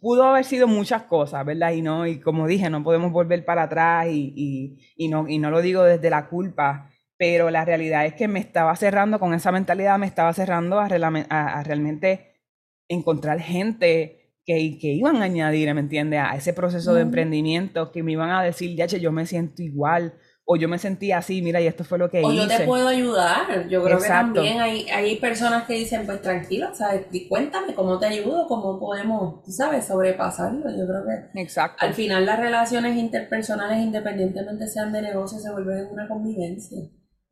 [0.00, 1.72] pudo haber sido muchas cosas, ¿verdad?
[1.72, 5.38] Y no, y como dije, no podemos volver para atrás y, y, y, no, y
[5.38, 6.90] no lo digo desde la culpa,
[7.20, 10.86] pero la realidad es que me estaba cerrando con esa mentalidad, me estaba cerrando a,
[10.86, 12.40] a realmente
[12.88, 16.18] encontrar gente que, que, iban a añadir, ¿me entiendes?
[16.18, 20.14] A ese proceso de emprendimiento, que me iban a decir, ya, yo me siento igual,
[20.46, 22.26] o yo me sentía así, mira, y esto fue lo que hice.
[22.26, 23.68] O yo te puedo ayudar.
[23.68, 27.04] Yo creo que también hay, hay personas que dicen, pues tranquila, ¿sabes?
[27.28, 29.86] Cuéntame cómo te ayudo, cómo podemos, ¿sabes?
[29.86, 30.70] Sobrepasarlo.
[30.70, 31.84] Yo creo que Exacto.
[31.84, 36.78] al final las relaciones interpersonales, independientemente sean de negocio, se vuelven una convivencia.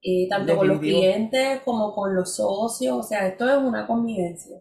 [0.00, 4.58] Eh, tanto con los clientes como con los socios, o sea, esto es una convivencia.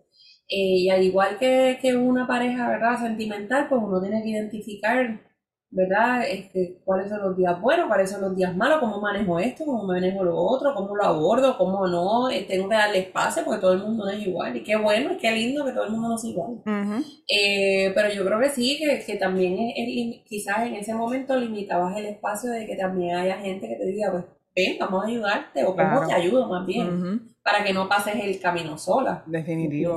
[0.49, 2.99] Eh, y al igual que, que, una pareja, ¿verdad?
[2.99, 5.21] Sentimental, pues uno tiene que identificar,
[5.69, 6.23] ¿verdad?
[6.27, 9.83] Este, cuáles son los días buenos, cuáles son los días malos, cómo manejo esto, cómo
[9.83, 12.29] manejo lo otro, cómo lo abordo, cómo no.
[12.31, 14.55] Eh, tengo que darle espacio porque todo el mundo no es igual.
[14.55, 16.61] Y qué bueno, y qué lindo que todo el mundo no es igual.
[17.27, 21.97] eh, pero yo creo que sí, que, que también es, quizás en ese momento limitabas
[21.97, 25.63] el espacio de que también haya gente que te diga, pues ven, vamos a ayudarte,
[25.63, 29.23] o cómo te ayudo más bien para que no pases el camino sola.
[29.25, 29.95] Definitivo.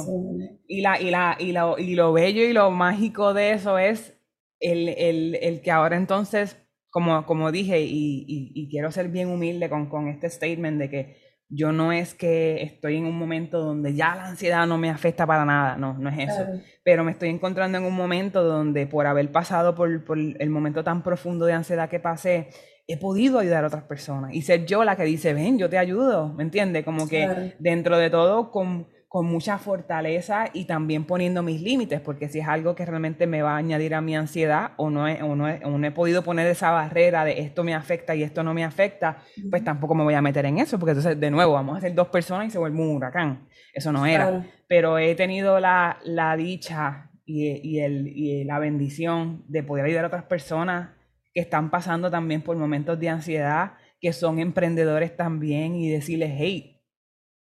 [0.68, 4.16] Y, la, y, la, y, la, y lo bello y lo mágico de eso es
[4.60, 6.56] el, el, el que ahora entonces,
[6.90, 11.16] como, como dije, y, y, quiero ser bien humilde con, con este statement de que
[11.48, 15.26] yo no es que estoy en un momento donde ya la ansiedad no me afecta
[15.26, 16.46] para nada, no, no es eso.
[16.84, 20.84] Pero me estoy encontrando en un momento donde por haber pasado por, por el momento
[20.84, 22.50] tan profundo de ansiedad que pasé,
[22.92, 25.78] he podido ayudar a otras personas y ser yo la que dice, ven, yo te
[25.78, 26.84] ayudo, ¿me entiendes?
[26.84, 32.28] Como que dentro de todo con, con, mucha fortaleza y también poniendo mis límites, porque
[32.28, 35.22] si es algo que realmente me va a añadir a mi ansiedad o no he,
[35.22, 38.42] o no he, no he podido poner esa barrera de esto me afecta y esto
[38.42, 39.18] no me afecta,
[39.50, 41.94] pues tampoco me voy a meter en eso, porque entonces de nuevo vamos a ser
[41.94, 43.48] dos personas y se vuelve un huracán.
[43.72, 44.44] Eso no era.
[44.66, 50.04] Pero he tenido la, la dicha y, y, el, y la bendición de poder ayudar
[50.04, 50.99] a otras personas
[51.34, 56.80] que están pasando también por momentos de ansiedad, que son emprendedores también y decirles, hey,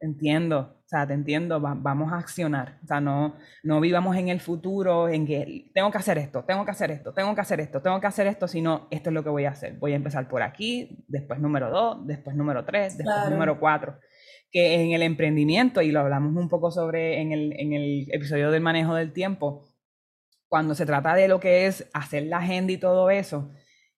[0.01, 2.79] entiendo, o sea, te entiendo, vamos a accionar.
[2.83, 6.65] O sea, no, no vivamos en el futuro en que tengo que hacer esto, tengo
[6.65, 9.23] que hacer esto, tengo que hacer esto, tengo que hacer esto, sino esto es lo
[9.23, 9.75] que voy a hacer.
[9.75, 13.99] Voy a empezar por aquí, después número dos, después número tres, después número cuatro.
[14.51, 18.51] Que en el emprendimiento, y lo hablamos un poco sobre en el, en el episodio
[18.51, 19.69] del manejo del tiempo,
[20.49, 23.51] cuando se trata de lo que es hacer la agenda y todo eso,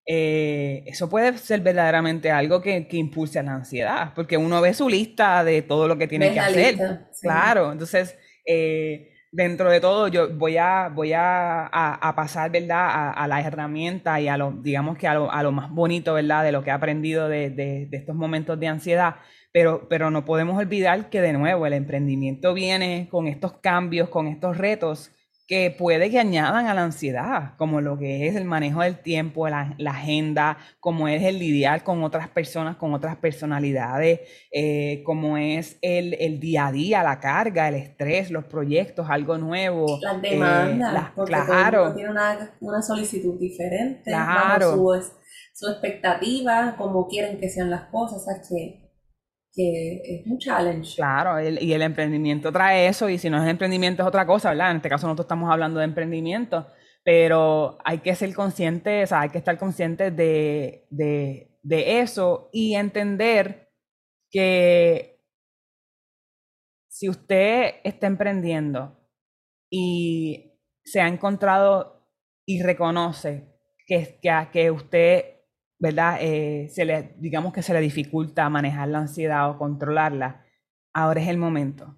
[0.07, 4.75] eh, eso puede ser verdaderamente algo que, que, impulse a la ansiedad, porque uno ve
[4.75, 6.77] su lista de todo lo que tiene que hacer.
[7.21, 13.13] Claro, entonces, eh, dentro de todo, yo voy a, voy a, a, pasar, ¿verdad?, a,
[13.13, 16.45] a, la herramienta y a lo, digamos que a lo, a lo, más bonito, ¿verdad?,
[16.45, 19.17] de lo que he aprendido de, de, de estos momentos de ansiedad.
[19.53, 24.29] Pero, pero no podemos olvidar que, de nuevo, el emprendimiento viene con estos cambios, con
[24.29, 25.13] estos retos
[25.51, 29.49] que puede que añadan a la ansiedad, como lo que es el manejo del tiempo,
[29.49, 34.21] la, agenda, como es el lidiar con otras personas, con otras personalidades,
[34.53, 39.39] eh, como es el, el, día a día, la carga, el estrés, los proyectos, algo
[39.39, 39.99] nuevo.
[40.01, 41.95] Las eh, demandas, porque claro.
[41.97, 44.77] tiene una, una, solicitud diferente, claro.
[44.77, 45.11] su,
[45.53, 48.90] su expectativa, como quieren que sean las cosas, o que
[49.53, 50.97] que es un challenge.
[50.97, 54.71] Claro, y el emprendimiento trae eso, y si no es emprendimiento es otra cosa, ¿verdad?
[54.71, 56.67] En este caso nosotros estamos hablando de emprendimiento,
[57.03, 62.51] pero hay que ser conscientes, o sea, hay que estar conscientes de, de, de eso
[62.53, 63.73] y entender
[64.31, 65.21] que
[66.89, 68.99] si usted está emprendiendo
[69.71, 72.07] y se ha encontrado
[72.47, 73.49] y reconoce
[73.87, 75.40] que, que, que usted
[75.81, 76.19] ¿verdad?
[76.21, 80.45] Eh, se le, digamos que se le dificulta manejar la ansiedad o controlarla,
[80.95, 81.97] ahora es el momento.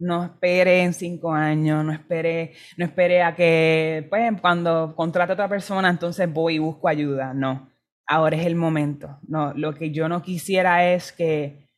[0.00, 5.34] No espere en cinco años, no espere, no espere a que, pues, cuando contrate a
[5.34, 7.34] otra persona, entonces voy y busco ayuda.
[7.34, 7.70] No,
[8.06, 9.18] ahora es el momento.
[9.28, 11.68] No, lo que yo no quisiera es que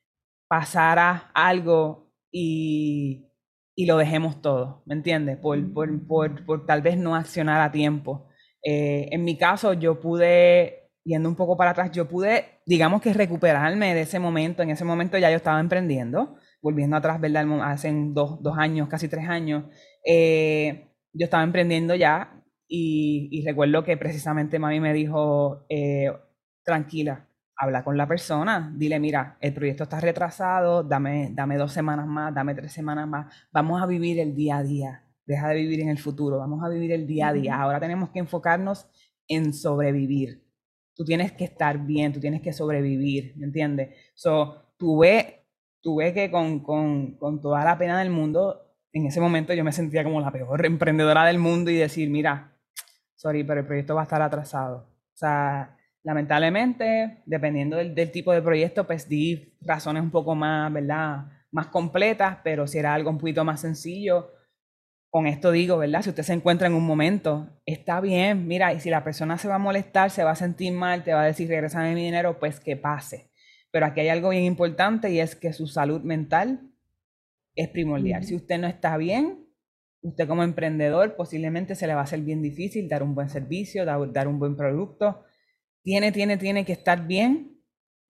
[0.48, 3.26] pasara algo y,
[3.74, 5.38] y lo dejemos todo, ¿me entiendes?
[5.38, 8.28] Por, por, por, por, tal vez no accionar a tiempo.
[8.62, 13.12] Eh, en mi caso, yo pude yendo un poco para atrás, yo pude, digamos que
[13.12, 14.62] recuperarme de ese momento.
[14.62, 17.46] En ese momento ya yo estaba emprendiendo, volviendo atrás, ¿verdad?
[17.62, 19.64] Hace dos, dos años, casi tres años,
[20.04, 26.12] eh, yo estaba emprendiendo ya y, recuerdo que precisamente mami me dijo, eh,
[26.64, 32.06] tranquila, habla con la persona, dile, mira, el proyecto está retrasado, dame, dame dos semanas
[32.06, 35.80] más, dame tres semanas más, vamos a vivir el día a día deja de vivir
[35.80, 37.60] en el futuro, vamos a vivir el día a día.
[37.60, 38.88] Ahora tenemos que enfocarnos
[39.28, 40.42] en sobrevivir.
[41.00, 43.96] Tú tienes que estar bien, tú tienes que sobrevivir, ¿me entiendes?
[44.12, 45.46] So, tuve,
[45.80, 49.72] tuve que con, con, con toda la pena del mundo, en ese momento yo me
[49.72, 52.54] sentía como la peor emprendedora del mundo y decir, mira,
[53.16, 54.90] sorry, pero el proyecto va a estar atrasado.
[55.14, 60.70] O sea, lamentablemente, dependiendo del, del, tipo de proyecto, pues di razones un poco más,
[60.70, 61.28] ¿verdad?
[61.50, 64.32] Más completas, pero si era algo un poquito más sencillo,
[65.10, 66.02] con esto digo, ¿verdad?
[66.02, 69.48] Si usted se encuentra en un momento, está bien, mira, y si la persona se
[69.48, 72.38] va a molestar, se va a sentir mal, te va a decir, regresame mi dinero,
[72.38, 73.28] pues que pase.
[73.72, 76.70] Pero aquí hay algo bien importante y es que su salud mental
[77.56, 78.24] es primordial.
[78.24, 79.48] Si usted no está bien,
[80.02, 83.84] usted como emprendedor posiblemente se le va a hacer bien difícil dar un buen servicio,
[83.84, 85.24] dar, dar un buen producto.
[85.82, 87.60] Tiene, tiene, tiene que estar bien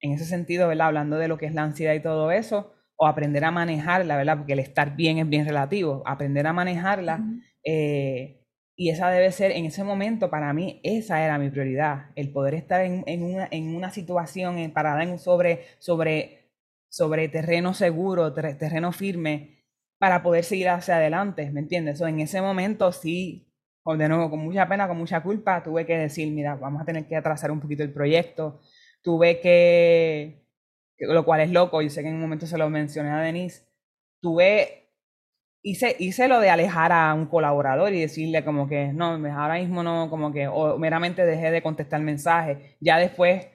[0.01, 0.88] en ese sentido, ¿verdad?
[0.88, 4.36] Hablando de lo que es la ansiedad y todo eso o aprender a manejarla, ¿verdad?
[4.36, 7.24] Porque el estar bien es bien relativo, aprender a manejarla.
[7.64, 8.44] Eh,
[8.76, 12.53] y esa debe ser, en ese momento, para mí, esa era mi prioridad, el poder
[12.53, 16.51] estar en, en, una, en una, situación en, parada en, sobre, sobre,
[16.90, 19.64] sobre terreno seguro, terreno firme,
[19.98, 22.03] para poder seguir hacia adelante, ¿me entiendes?
[22.03, 23.51] O en ese momento sí,
[23.86, 27.07] de nuevo, con mucha pena, con mucha culpa, tuve que decir, mira, vamos a tener
[27.07, 28.61] que atrasar un poquito el proyecto,
[29.03, 30.39] tuve que
[31.01, 33.66] lo cual es loco, yo sé que en un momento se lo mencioné a Denise,
[34.20, 34.90] tuve,
[35.62, 39.82] hice, hice lo de alejar a un colaborador y decirle como que, no, ahora mismo
[39.82, 43.46] no, como que, o meramente dejé de contestar mensajes, ya después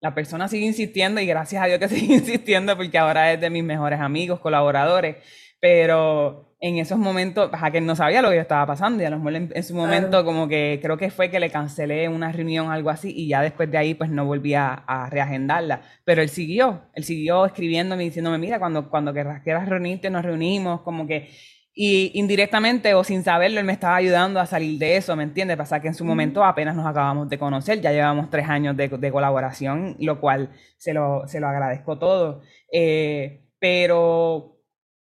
[0.00, 3.50] la persona sigue insistiendo y gracias a Dios que sigue insistiendo porque ahora es de
[3.50, 5.16] mis mejores amigos, colaboradores,
[5.60, 9.34] pero en esos momentos, que no sabía lo que estaba pasando y a lo mejor
[9.52, 13.12] en, su momento como que creo que fue que le cancelé una reunión, algo así,
[13.14, 15.82] y ya después de ahí pues no volví a, reagendarla.
[16.06, 20.80] Pero él siguió, él siguió escribiéndome, diciéndome, mira, cuando, cuando quieras, quieras reunirte, nos reunimos,
[20.80, 21.28] como que...
[21.74, 25.58] Y indirectamente o sin saberlo, él me estaba ayudando a salir de eso, ¿me entiendes?
[25.58, 28.88] Pasa que en su momento apenas nos acabamos de conocer, ya llevamos tres años de,
[28.88, 32.40] de colaboración, lo cual se lo, se lo agradezco todo.
[32.72, 34.53] Eh, pero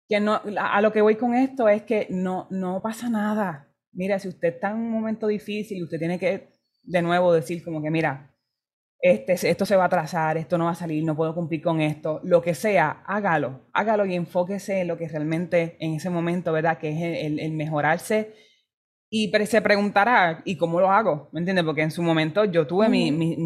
[0.08, 3.68] que no, a lo que voy con esto es que no, no pasa nada.
[3.92, 6.52] Mira, si usted está en un momento difícil, usted tiene que
[6.82, 8.34] de nuevo decir como que, mira,
[9.00, 11.80] este, esto se va a atrasar, esto no va a salir, no puedo cumplir con
[11.80, 16.52] esto, lo que sea, hágalo, hágalo y enfóquese en lo que realmente en ese momento,
[16.52, 16.78] ¿verdad?
[16.78, 18.34] Que es el, el mejorarse
[19.10, 21.28] y se preguntará, ¿y cómo lo hago?
[21.32, 21.64] ¿Me entiendes?
[21.64, 23.36] Porque en su momento yo tuve mi, mi,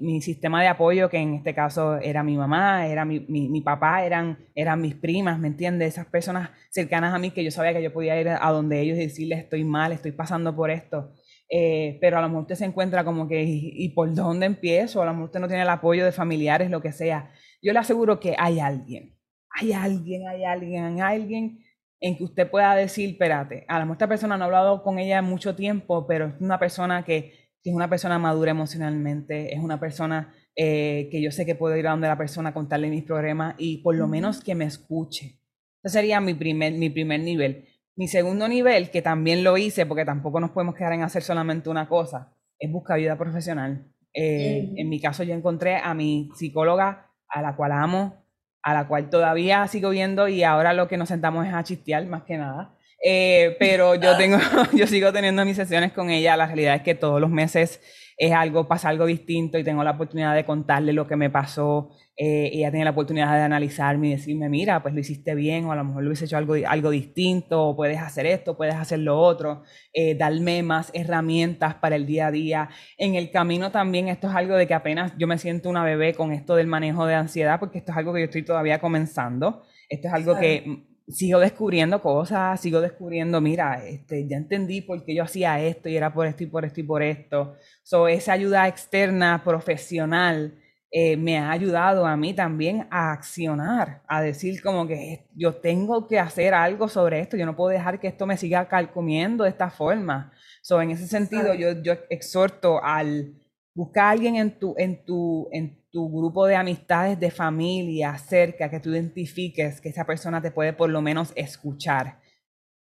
[0.00, 4.04] mi, sistema de apoyo, que en este caso era mi mamá, era mi, mi, papá,
[4.04, 5.88] eran, eran mis primas, ¿me entiendes?
[5.88, 8.98] Esas personas cercanas a mí que yo sabía que yo podía ir a donde ellos
[8.98, 11.12] y decirles, estoy mal, estoy pasando por esto.
[11.48, 15.02] Eh, pero a lo mejor usted se encuentra como que, ¿y, por dónde empiezo?
[15.02, 17.30] A lo mejor usted no tiene el apoyo de familiares, lo que sea.
[17.62, 19.16] Yo le aseguro que hay alguien,
[19.50, 21.65] hay alguien, hay alguien, hay alguien
[22.00, 24.98] en que usted pueda decir, espérate, a lo mejor esta persona no ha hablado con
[24.98, 29.80] ella mucho tiempo, pero es una persona que, es una persona madura emocionalmente, es una
[29.80, 33.56] persona eh, que yo sé que puedo ir a donde la persona contarle mis problemas
[33.58, 35.40] y por lo menos que me escuche.
[35.82, 37.66] Ese sería mi primer, mi primer nivel.
[37.96, 41.68] Mi segundo nivel, que también lo hice, porque tampoco nos podemos quedar en hacer solamente
[41.68, 43.84] una cosa, es buscar ayuda profesional.
[44.12, 48.25] Eh, en mi caso yo encontré a mi psicóloga, a la cual amo,
[48.66, 52.04] a la cual todavía sigo viendo y ahora lo que nos sentamos es a chistear
[52.06, 52.74] más que nada.
[53.00, 54.38] Eh, pero yo tengo,
[54.72, 56.36] yo sigo teniendo mis sesiones con ella.
[56.36, 57.80] La realidad es que todos los meses
[58.16, 61.90] es algo, pasa algo distinto y tengo la oportunidad de contarle lo que me pasó.
[62.16, 65.72] Eh, ella tiene la oportunidad de analizarme y decirme, mira, pues lo hiciste bien o
[65.72, 69.00] a lo mejor lo hubiese hecho algo, algo distinto o puedes hacer esto, puedes hacer
[69.00, 72.70] lo otro, eh, darme más herramientas para el día a día.
[72.96, 76.14] En el camino también esto es algo de que apenas yo me siento una bebé
[76.14, 79.62] con esto del manejo de ansiedad porque esto es algo que yo estoy todavía comenzando.
[79.90, 85.14] Esto es algo que sigo descubriendo cosas, sigo descubriendo, mira, este, ya entendí por qué
[85.14, 87.56] yo hacía esto y era por esto y por esto y por esto.
[87.82, 90.54] So, esa ayuda externa, profesional,
[90.90, 96.06] eh, me ha ayudado a mí también a accionar, a decir como que yo tengo
[96.06, 99.50] que hacer algo sobre esto, yo no puedo dejar que esto me siga calcomiendo de
[99.50, 100.32] esta forma.
[100.62, 103.34] So, en ese sentido, yo, yo exhorto al
[103.74, 108.68] buscar a alguien en tu, en, tu, en tu grupo de amistades, de familia, cerca,
[108.68, 112.20] que tú identifiques que esa persona te puede por lo menos escuchar.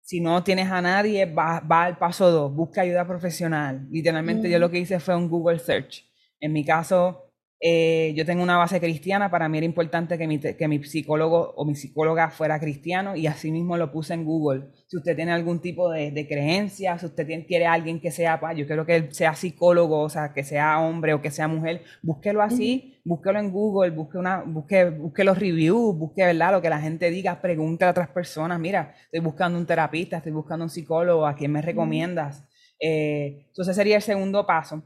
[0.04, 3.88] Si no tienes a nadie, va, va al paso dos, busca ayuda profesional.
[3.90, 6.08] Literalmente yo lo que hice fue un Google Search.
[6.40, 7.31] En mi caso,
[7.64, 11.54] Eh, yo tengo una base cristiana, para mí era importante que mi, que mi psicólogo
[11.56, 14.72] o mi psicóloga fuera cristiano y así mismo lo puse en Google.
[14.88, 18.40] Si usted tiene algún tipo de, de creencia, si usted tiene, quiere alguien que sea,
[18.56, 21.84] yo quiero que él sea psicólogo, o sea, que sea hombre o que sea mujer,
[22.02, 26.54] búsquelo así, búsquelo en Google, busque, una, busque, busque los reviews, busque ¿verdad?
[26.54, 30.32] lo que la gente diga, pregunte a otras personas, mira, estoy buscando un terapista, estoy
[30.32, 32.44] buscando un psicólogo, ¿a quién me recomiendas?
[32.80, 34.84] Eh, entonces sería el segundo paso.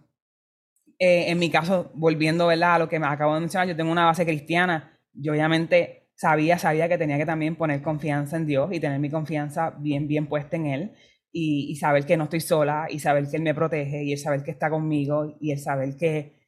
[1.00, 2.76] Eh, en mi caso, volviendo ¿verdad?
[2.76, 4.98] a lo que me acabo de mencionar, yo tengo una base cristiana.
[5.14, 9.10] Yo obviamente sabía, sabía que tenía que también poner confianza en Dios y tener mi
[9.10, 10.96] confianza bien, bien puesta en Él.
[11.32, 14.42] Y, saber que no estoy sola y saber que Él me protege y el saber
[14.44, 16.40] que está conmigo y el saber que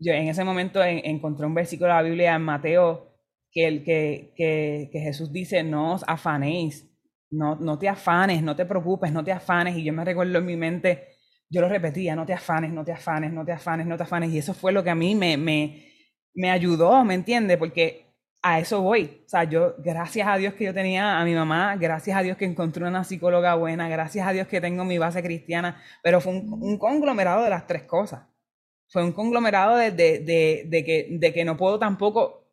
[0.00, 3.08] yo en ese momento encontré un versículo de la Biblia en Mateo
[3.52, 6.88] que, el, que, que, que Jesús dice, no os afanéis,
[7.30, 9.76] no, no te afanes, no te preocupes, no te afanes.
[9.76, 11.17] Y yo me recuerdo en mi mente,
[11.50, 14.30] yo lo repetía, no te afanes, no te afanes, no te afanes, no te afanes.
[14.30, 15.86] Y eso fue lo que a mí me, me,
[16.34, 17.56] me ayudó, ¿me entiendes?
[17.56, 18.08] Porque
[18.42, 19.22] a eso voy.
[19.26, 22.36] O sea, yo, gracias a Dios que yo tenía a mi mamá, gracias a Dios
[22.36, 26.32] que encontré una psicóloga buena, gracias a Dios que tengo mi base cristiana, pero fue
[26.34, 28.22] un, conglomerado de las tres cosas.
[28.90, 32.46] Fue un conglomerado de, de, de, de, que, que no puedo tampoco,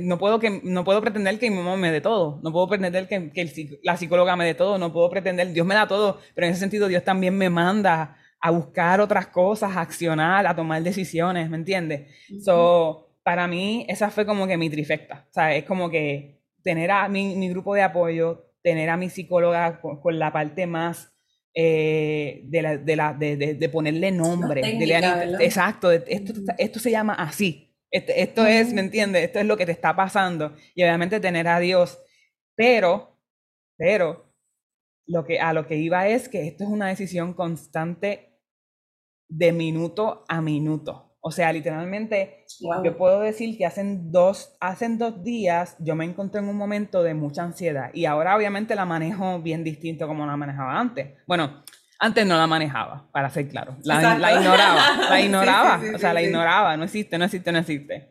[0.00, 3.08] no, puedo que, no puedo pretender que mi mamá me dé todo, no puedo pretender
[3.08, 6.46] que, que la psicóloga me dé todo, no puedo pretender, Dios me da todo, pero
[6.46, 10.82] en ese sentido Dios también me manda a buscar otras cosas, a accionar, a tomar
[10.82, 12.10] decisiones, ¿me entiendes?
[12.44, 15.26] So, para mí, esa fue como que mi trifecta.
[15.30, 19.10] O sea, es como que tener a mi, mi grupo de apoyo, tener a mi
[19.10, 21.14] psicóloga con, la parte más
[21.54, 24.60] eh, de, la, de, la, de, de, ponerle nombre.
[25.40, 27.72] exacto, esto, esto se llama así.
[27.92, 29.22] Esto es, ¿me entiendes?
[29.22, 30.56] Esto es lo que te está pasando.
[30.74, 32.00] Y obviamente tener a Dios.
[32.56, 33.20] Pero,
[33.76, 34.34] pero,
[35.06, 38.31] lo que, a lo que iba es que esto es una decisión constante
[39.36, 41.12] de minuto a minuto.
[41.20, 42.44] O sea, literalmente,
[42.82, 47.04] yo puedo decir que hacen dos, hacen dos días yo me encontré en un momento
[47.04, 51.12] de mucha ansiedad y ahora obviamente la manejo bien distinto como la manejaba antes.
[51.28, 51.62] Bueno,
[52.00, 53.76] antes no la manejaba, para ser claro.
[53.84, 53.98] La,
[54.34, 58.08] ignoraba, la ignoraba, o sea, la ignoraba, no existe, no existe, no existe.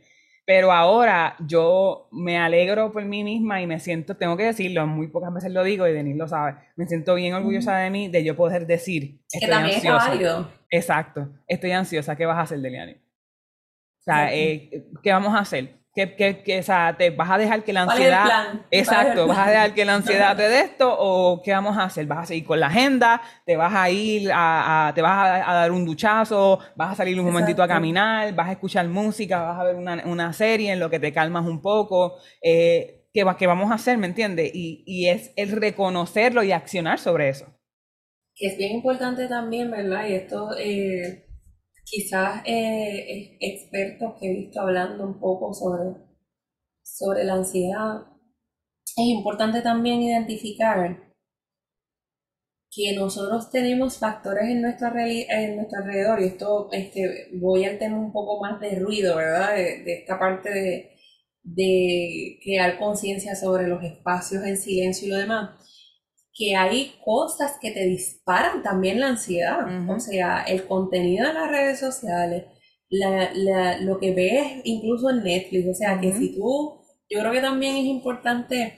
[0.53, 5.07] Pero ahora yo me alegro por mí misma y me siento, tengo que decirlo, muy
[5.07, 8.21] pocas veces lo digo y Denis lo sabe, me siento bien orgullosa de mí de
[8.25, 9.21] yo poder decir.
[9.31, 10.13] Que también ansiosa.
[10.13, 12.95] es Exacto, estoy ansiosa, ¿qué vas a hacer, Deliani?
[12.95, 15.80] O sea, eh, ¿qué vamos a hacer?
[15.93, 18.61] ¿Qué, qué, qué, o sea, ¿te vas a dejar que la ansiedad...
[18.71, 22.05] Exacto, ¿vas a dejar que la ansiedad te dé esto o qué vamos a hacer?
[22.05, 23.21] ¿Vas a seguir con la agenda?
[23.45, 26.59] ¿Te vas a ir a, te vas a, dar un duchazo?
[26.77, 28.33] ¿Vas a salir un momentito a caminar?
[28.33, 29.41] ¿Vas a escuchar música?
[29.41, 32.15] ¿Vas a ver una, una serie en lo que te calmas un poco?
[32.41, 33.97] Eh, ¿qué, ¿Qué vamos a hacer?
[33.97, 34.49] ¿Me entiendes?
[34.53, 37.47] Y, y es el reconocerlo y accionar sobre eso.
[38.33, 40.07] Que es bien importante también, ¿verdad?
[40.07, 40.51] Y esto...
[40.57, 41.27] Eh
[41.91, 45.97] quizás eh, expertos que he visto hablando un poco sobre,
[46.83, 48.05] sobre la ansiedad,
[48.85, 51.11] es importante también identificar
[52.73, 57.97] que nosotros tenemos factores en, nuestra, en nuestro alrededor, y esto este, voy al tema
[57.97, 59.55] un poco más de ruido, ¿verdad?
[59.55, 60.91] De, de esta parte de,
[61.43, 65.60] de crear conciencia sobre los espacios en silencio y lo demás
[66.33, 69.65] que hay cosas que te disparan también la ansiedad.
[69.89, 72.45] O sea, el contenido de las redes sociales,
[72.89, 75.67] lo que ves incluso en Netflix.
[75.67, 78.75] O sea, que si tú, yo creo que también es importante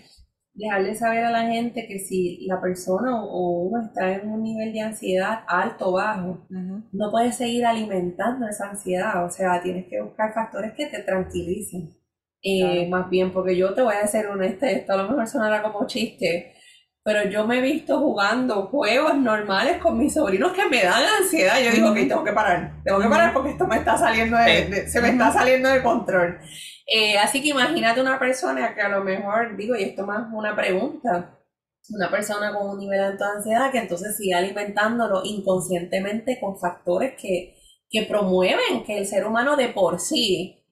[0.55, 4.71] dejarle saber a la gente que si la persona o uno está en un nivel
[4.71, 9.25] de ansiedad alto o bajo, no puedes seguir alimentando esa ansiedad.
[9.25, 11.95] O sea, tienes que buscar factores que te tranquilicen.
[12.41, 15.63] Eh, más bien, porque yo te voy a ser honesta, esto a lo mejor sonará
[15.63, 16.53] como chiste,
[17.03, 21.61] pero yo me he visto jugando juegos normales con mis sobrinos que me dan ansiedad.
[21.61, 24.87] Yo digo, que tengo que parar, tengo que parar porque esto me está saliendo de,
[24.87, 26.39] se me está saliendo de control.
[26.87, 30.55] Eh, así que imagínate una persona que a lo mejor, digo, y esto más una
[30.55, 31.39] pregunta,
[31.89, 37.15] una persona con un nivel alto de ansiedad que entonces sigue alimentándolo inconscientemente con factores
[37.21, 37.57] que,
[37.89, 40.65] que promueven que el ser humano de por sí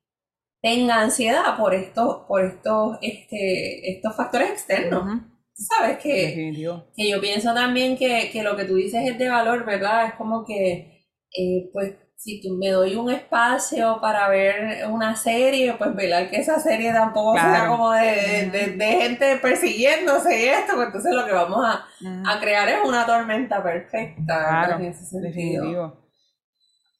[0.61, 5.30] tenga ansiedad por estos, por estos, este, estos factores externos.
[5.67, 5.97] ¿Sabes?
[5.99, 6.53] Que,
[6.95, 10.07] que yo pienso también que, lo que tú dices es de valor, ¿verdad?
[10.07, 11.05] Es como que,
[11.37, 16.37] eh, pues, si tú me doy un espacio para ver una serie, pues velar que
[16.37, 21.65] esa serie tampoco sea como de, gente persiguiéndose y esto, pues entonces lo que vamos
[21.65, 24.23] a, crear es una tormenta perfecta.
[24.23, 25.99] Claro, en ese sentido.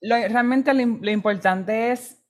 [0.01, 2.20] realmente lo importante es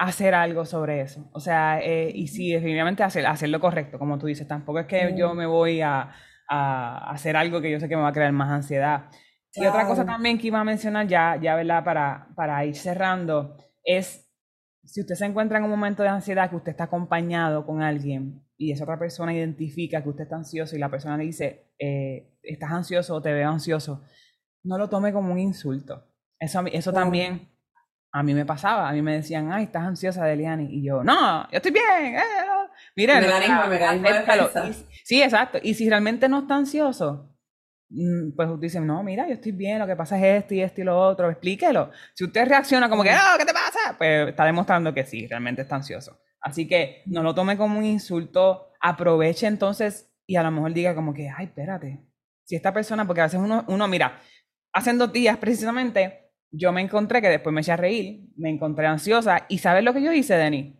[0.00, 1.28] hacer algo sobre eso.
[1.32, 4.48] O sea, eh, y sí, definitivamente hacer, hacer lo correcto, como tú dices.
[4.48, 6.10] Tampoco es que yo me voy a,
[6.48, 9.10] a, hacer algo que yo sé que me va a crear más ansiedad.
[9.52, 11.84] Y otra cosa también que iba a mencionar ya, ya ¿verdad?
[11.84, 14.26] Para, para ir cerrando, es
[14.84, 18.42] si usted se encuentra en un momento de ansiedad que usted está acompañado con alguien
[18.56, 22.38] y esa otra persona identifica que usted está ansioso y la persona le dice, eh,
[22.42, 24.02] estás ansioso o te veo ansioso,
[24.62, 26.06] no lo tome como un insulto.
[26.38, 27.50] Eso, eso también
[28.12, 28.88] a mí me pasaba.
[28.88, 30.68] A mí me decían, ay, estás ansiosa, Deliani.
[30.70, 32.16] Y yo, no, yo estoy bien.
[32.16, 32.22] Eh,
[32.96, 33.24] Miren,
[35.04, 35.58] sí, exacto.
[35.62, 37.34] Y si realmente no está ansioso,
[37.90, 40.80] mm, pues dicen, no, mira, yo estoy bien, lo que pasa es esto y esto
[40.80, 41.90] y lo otro, explíquelo.
[42.14, 43.96] Si usted reacciona como que, no, ¿qué te pasa?
[43.96, 46.20] Pues está demostrando que sí, realmente está ansioso.
[46.40, 50.94] Así que no lo tome como un insulto, aproveche entonces y a lo mejor diga
[50.94, 52.00] como que, ay, espérate,
[52.44, 54.20] si esta persona, porque a veces uno, uno mira,
[54.72, 58.86] hace dos días precisamente, yo me encontré que después me eché a reír, me encontré
[58.86, 60.74] ansiosa y ¿sabes lo que yo hice, Denis?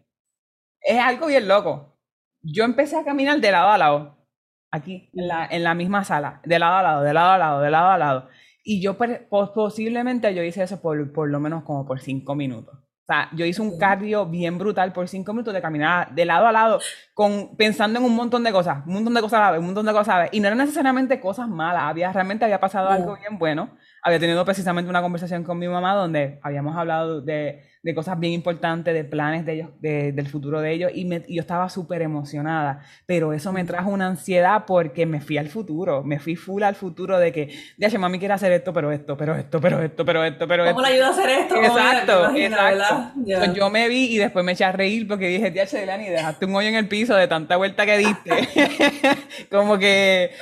[0.81, 1.99] Es algo bien loco.
[2.43, 4.27] Yo empecé a caminar de lado a lado,
[4.71, 7.61] aquí, en la, en la misma sala, de lado a lado, de lado a lado,
[7.61, 8.29] de lado a lado.
[8.65, 8.97] Y yo
[9.29, 12.75] posiblemente yo hice eso por, por lo menos como por cinco minutos.
[12.75, 16.47] O sea, yo hice un cardio bien brutal por cinco minutos de caminar de lado
[16.47, 16.81] a lado,
[17.13, 19.67] con, pensando en un montón de cosas, un montón de cosas a la vez, un
[19.67, 20.31] montón de cosas a la vez.
[20.33, 23.71] Y no eran necesariamente cosas malas, había, realmente había pasado algo bien bueno
[24.03, 28.33] había tenido precisamente una conversación con mi mamá donde habíamos hablado de, de cosas bien
[28.33, 32.03] importantes, de planes de ellos, de, del futuro de ellos, y, me, yo estaba súper
[32.03, 36.63] emocionada, pero eso me trajo una ansiedad porque me fui al futuro, me fui full
[36.63, 40.05] al futuro de que, ya, mami quiere hacer esto, pero esto, pero esto, pero esto,
[40.05, 40.75] pero esto, pero esto.
[40.75, 41.57] ¿Cómo le ayuda a hacer esto?
[41.57, 43.55] Exacto, exacto.
[43.55, 46.55] yo me vi y después me eché a reír porque dije, tía Delani, dejaste un
[46.55, 48.31] hoyo en el piso de tanta vuelta que diste.
[49.51, 50.33] Como que,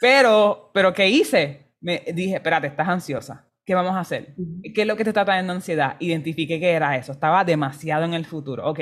[0.00, 1.67] pero, pero ¿qué hice?
[1.80, 3.48] Me dije, espérate, estás ansiosa.
[3.64, 4.34] ¿Qué vamos a hacer?
[4.74, 5.96] ¿Qué es lo que te está trayendo ansiedad?
[6.00, 7.12] Identifique qué era eso.
[7.12, 8.66] Estaba demasiado en el futuro.
[8.66, 8.80] Ok,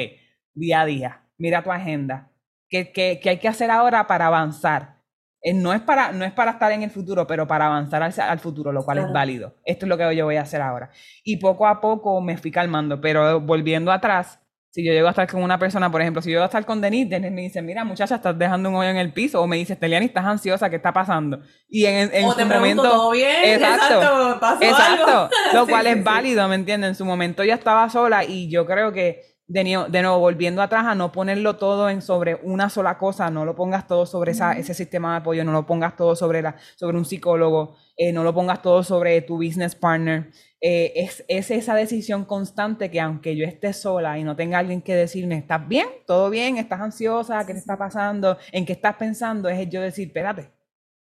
[0.54, 2.30] día a día, mira tu agenda.
[2.68, 4.96] ¿Qué, qué, qué hay que hacer ahora para avanzar?
[5.42, 8.12] Eh, no, es para, no es para estar en el futuro, pero para avanzar al,
[8.18, 9.56] al futuro, lo cual es válido.
[9.64, 10.90] Esto es lo que yo voy a hacer ahora.
[11.24, 14.40] Y poco a poco me fui calmando, pero volviendo atrás,
[14.76, 16.66] si yo llego a estar con una persona, por ejemplo, si yo llego a estar
[16.66, 19.46] con Denise, Denise me dice, mira, muchacha, estás dejando un hoyo en el piso, o
[19.46, 21.40] me dice, Teliani, estás ansiosa, ¿qué está pasando?
[21.66, 22.82] Y en, en su momento...
[22.82, 23.36] ¿todo bien?
[23.42, 26.90] Exacto, exacto, lo cual es válido, ¿me entiendes?
[26.90, 30.60] En su momento ya estaba sola y yo creo que de nuevo, de nuevo, volviendo
[30.60, 34.32] atrás a no ponerlo todo en sobre una sola cosa, no lo pongas todo sobre
[34.32, 38.12] esa, ese sistema de apoyo, no lo pongas todo sobre, la, sobre un psicólogo, eh,
[38.12, 40.30] no lo pongas todo sobre tu business partner.
[40.68, 44.82] Eh, es, es, esa decisión constante que aunque yo esté sola y no tenga alguien
[44.82, 45.86] que decirme, ¿estás bien?
[46.08, 46.56] ¿Todo bien?
[46.56, 47.46] ¿Estás ansiosa?
[47.46, 48.36] ¿Qué te está pasando?
[48.50, 49.48] ¿En qué estás pensando?
[49.48, 50.50] Es yo decir, espérate,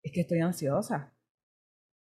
[0.02, 1.14] es que estoy ansiosa.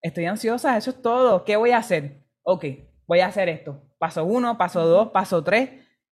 [0.00, 1.44] Estoy ansiosa, eso es todo.
[1.44, 2.24] ¿Qué voy a hacer?
[2.42, 2.64] Ok,
[3.06, 3.82] voy a hacer esto.
[3.98, 5.72] Paso uno, paso dos, paso tres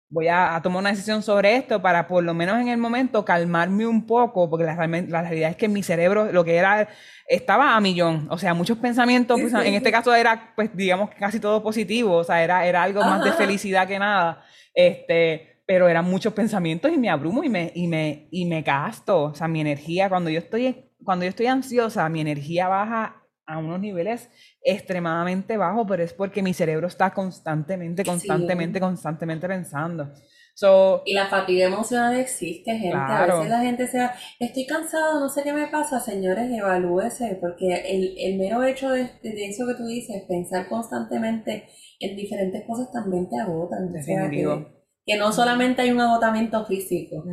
[0.10, 3.86] voy a, tomar una decisión sobre esto para por lo menos en el momento calmarme
[3.86, 6.88] un poco, porque la, la realidad es que mi cerebro lo que era
[7.28, 11.40] estaba a millón, o sea, muchos pensamientos, pues, en este caso era pues digamos casi
[11.40, 14.44] todo positivo, o sea, era, era algo más de felicidad que nada,
[14.74, 19.24] este, pero eran muchos pensamientos y me abrumo y me, y me, y me gasto,
[19.24, 23.58] o sea, mi energía, cuando yo estoy, cuando yo estoy ansiosa, mi energía baja a
[23.58, 24.30] unos niveles
[24.62, 30.14] extremadamente bajos, pero es porque mi cerebro está constantemente, constantemente, constantemente pensando.
[30.54, 32.98] So, y la fatiga emocional existe, gente.
[32.98, 37.76] A veces la gente se estoy cansado, no sé qué me pasa, señores, evalúese, porque
[37.76, 41.70] el, el mero hecho de, de, eso que tú dices, pensar constantemente
[42.00, 43.94] en diferentes cosas también te agotan.
[44.04, 44.66] que,
[45.06, 47.24] que, no solamente hay un agotamiento físico.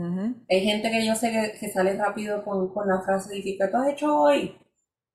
[0.51, 3.57] Hay gente que yo sé que, que sale rápido con, con la frase de ¿qué
[3.57, 4.55] tú has hecho hoy?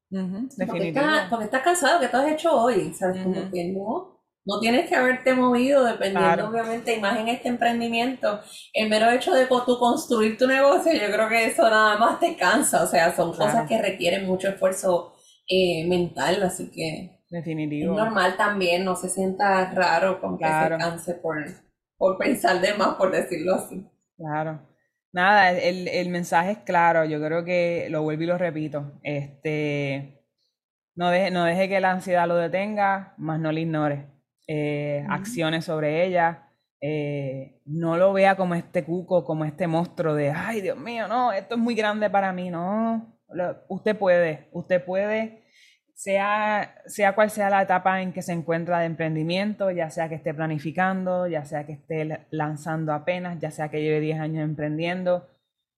[0.10, 2.94] Porque, estás, cansado, que tú has hecho hoy?
[2.94, 3.24] ¿Sabes?
[3.24, 4.20] Como que no.
[4.46, 8.40] No tienes que haberte movido dependiendo, obviamente, y más en este emprendimiento.
[8.74, 12.36] El mero hecho de tú construir tu negocio, yo creo que eso nada más te
[12.36, 12.84] cansa.
[12.84, 15.14] O sea, son cosas que requieren mucho esfuerzo
[15.48, 17.20] eh, mental, así que.
[17.30, 17.94] Definitivo.
[17.94, 21.36] Es normal también, no se sienta raro con que se canse por,
[21.96, 23.86] por pensar de más, por decirlo así.
[24.18, 24.69] Claro.
[25.12, 29.00] Nada, el, el, mensaje es claro, yo creo que lo vuelvo y lo repito.
[29.04, 30.24] Este,
[30.96, 34.06] no, deje, no deje que la ansiedad lo detenga, más no le ignore.
[34.48, 36.50] Eh, acciones sobre ella.
[36.82, 41.34] Eh, no lo vea como este cuco, como este monstruo de, ay Dios mío, no,
[41.34, 43.20] esto es muy grande para mí, no.
[43.68, 45.44] usted puede, usted puede
[46.00, 50.16] sea, sea cual sea la etapa en que se encuentra de emprendimiento, ya sea que
[50.16, 55.28] esté planificando, ya sea que esté lanzando apenas, ya sea que lleve 10 años emprendiendo,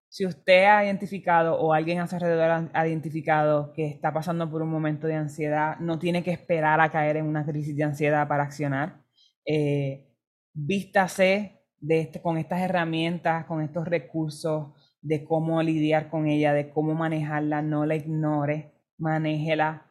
[0.09, 4.61] si usted ha identificado o alguien a su alrededor ha identificado que está pasando por
[4.61, 8.27] un momento de ansiedad, no tiene que esperar a caer en una crisis de ansiedad
[8.27, 9.01] para accionar.
[9.43, 10.07] Eh,
[10.53, 14.67] vístase este, con estas herramientas, con estos recursos,
[15.01, 19.90] de cómo lidiar con ella, de cómo manejarla, no la ignore, manéjela,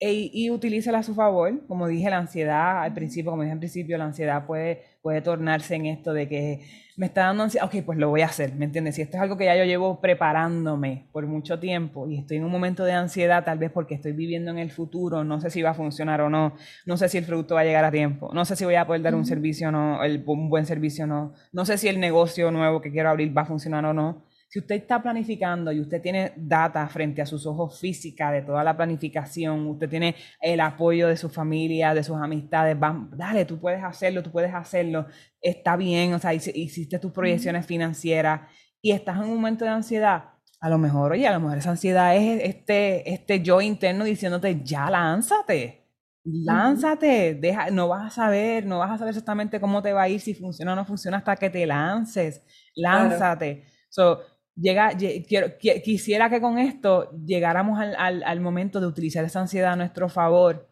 [0.00, 1.66] y, y utilícela a su favor.
[1.66, 5.74] Como dije, la ansiedad, al principio, como dije al principio, la ansiedad puede, puede tornarse
[5.74, 6.60] en esto de que
[6.98, 8.96] me está dando ansiedad, ok, pues lo voy a hacer, ¿me entiendes?
[8.96, 12.44] Si esto es algo que ya yo llevo preparándome por mucho tiempo y estoy en
[12.44, 15.62] un momento de ansiedad, tal vez porque estoy viviendo en el futuro, no sé si
[15.62, 16.54] va a funcionar o no,
[16.86, 18.84] no sé si el producto va a llegar a tiempo, no sé si voy a
[18.84, 22.00] poder dar un servicio o no, un buen servicio o no, no sé si el
[22.00, 25.80] negocio nuevo que quiero abrir va a funcionar o no si usted está planificando y
[25.80, 30.60] usted tiene data frente a sus ojos física de toda la planificación, usted tiene el
[30.60, 32.76] apoyo de su familia, de sus amistades,
[33.10, 35.06] dale, tú puedes hacerlo, tú puedes hacerlo,
[35.40, 38.50] está bien, o sea, hiciste tus proyecciones financieras
[38.80, 40.30] y estás en un momento de ansiedad,
[40.60, 44.62] a lo mejor, oye, a lo mejor esa ansiedad es este, este yo interno diciéndote,
[44.64, 45.84] ya lánzate.
[46.24, 50.08] Lánzate, deja, no vas a saber, no vas a saber exactamente cómo te va a
[50.08, 52.42] ir, si funciona o no funciona hasta que te lances.
[52.74, 53.64] Lánzate.
[53.88, 54.20] So,
[54.58, 54.90] llega,
[55.26, 59.76] quiero, quisiera que con esto llegáramos al, al, al, momento de utilizar esa ansiedad a
[59.76, 60.68] nuestro favor,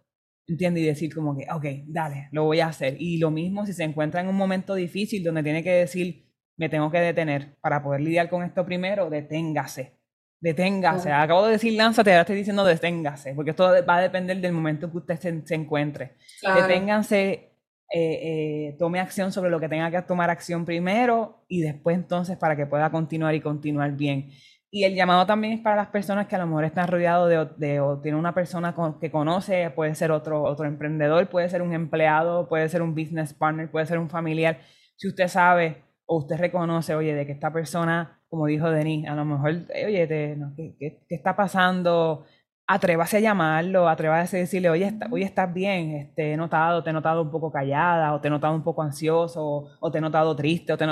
[0.47, 0.83] ¿entiendes?
[0.83, 2.97] Y decir como que, ok, dale, lo voy a hacer.
[2.99, 6.27] Y lo mismo si se encuentra en un momento difícil donde tiene que decir,
[6.59, 9.97] me tengo que detener para poder lidiar con esto primero, deténgase.
[10.41, 11.11] Deténgase.
[11.11, 14.91] Acabo de decir lánzate, ahora estoy diciendo deténgase, porque esto va a depender del momento
[14.91, 16.17] que usted se, se encuentre.
[16.43, 17.46] Deténganse
[17.93, 22.37] eh, eh, tome acción sobre lo que tenga que tomar acción primero y después entonces
[22.37, 24.31] para que pueda continuar y continuar bien.
[24.71, 27.81] Y el llamado también es para las personas que a lo mejor están rodeados de,
[27.81, 32.49] o tiene una persona que conoce, puede ser otro, otro emprendedor, puede ser un empleado,
[32.49, 34.59] puede ser un business partner, puede ser un familiar.
[34.97, 39.15] Si usted sabe o usted reconoce, oye, de que esta persona, como dijo Denis, a
[39.15, 42.27] lo mejor, eh, oye, ¿qué, qué, está pasando?
[42.67, 46.93] Atrévase a llamarlo, atrévase a decirle, oye, está, estás bien, este, he notado, te he
[46.93, 50.35] notado un poco callada, o te he notado un poco ansioso, o, te he notado
[50.35, 50.85] triste, o te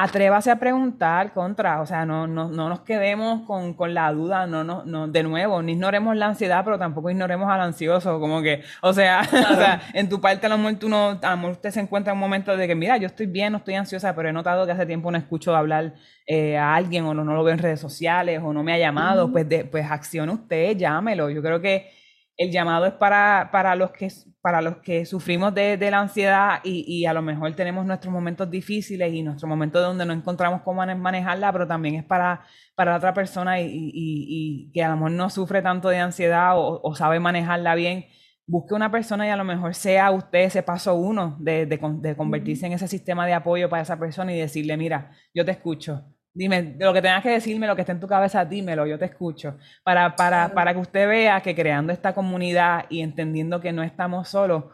[0.00, 4.46] atrévase a preguntar contra, o sea, no, no, no nos quedemos con, con, la duda,
[4.46, 8.40] no, no, no, de nuevo, no ignoremos la ansiedad, pero tampoco ignoremos al ansioso, como
[8.40, 11.36] que, o sea, o sea en tu parte a lo mejor tú no, a lo
[11.38, 13.74] mejor usted se encuentra en un momento de que, mira, yo estoy bien, no estoy
[13.74, 15.94] ansiosa, pero he notado que hace tiempo no escucho hablar
[16.26, 18.78] eh, a alguien, o no, no, lo veo en redes sociales, o no me ha
[18.78, 21.90] llamado, pues, de, pues accione usted, llámelo, yo creo que
[22.38, 24.08] el llamado es para, para, los, que,
[24.40, 28.12] para los que sufrimos de, de la ansiedad y, y, a lo mejor tenemos nuestros
[28.12, 32.44] momentos difíciles y nuestros momentos donde no encontramos cómo manejarla, pero también es para,
[32.76, 36.56] para la otra persona y, y, que a lo mejor no sufre tanto de ansiedad
[36.56, 38.06] o, o, sabe manejarla bien.
[38.46, 42.16] Busque una persona y a lo mejor sea usted ese paso uno de, de, de
[42.16, 46.04] convertirse en ese sistema de apoyo para esa persona y decirle, mira, yo te escucho,
[46.34, 49.06] Dime, lo que tengas que decirme, lo que esté en tu cabeza, dímelo, yo te
[49.06, 49.58] escucho.
[49.82, 54.28] Para, para, para que usted vea que creando esta comunidad y entendiendo que no estamos
[54.28, 54.64] solos,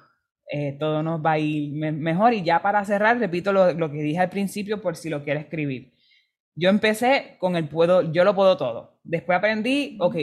[0.50, 2.34] eh, todo nos va a ir mejor.
[2.34, 5.40] Y ya para cerrar, repito lo, lo, que dije al principio por si lo quiere
[5.40, 5.94] escribir.
[6.54, 8.98] Yo empecé con el puedo, yo lo puedo todo.
[9.02, 10.16] Después aprendí, ok,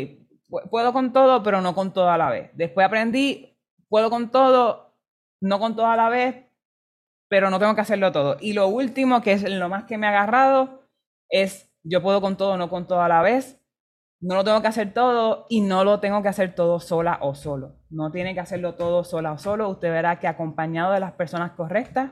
[0.70, 2.52] puedo con todo, pero no con todo a la vez.
[2.54, 3.58] Después aprendí,
[3.90, 4.96] puedo con todo,
[5.42, 6.36] no con todo a la vez,
[7.28, 8.38] pero no tengo que hacerlo todo.
[8.42, 10.81] Y lo último, que es lo más que me ha agarrado,
[11.32, 13.58] es yo puedo con todo, no con todo a la vez.
[14.20, 17.34] No lo tengo que hacer todo y no lo tengo que hacer todo sola o
[17.34, 17.80] solo.
[17.90, 19.68] No tiene que hacerlo todo sola o solo.
[19.70, 22.12] Usted verá que acompañado de las personas correctas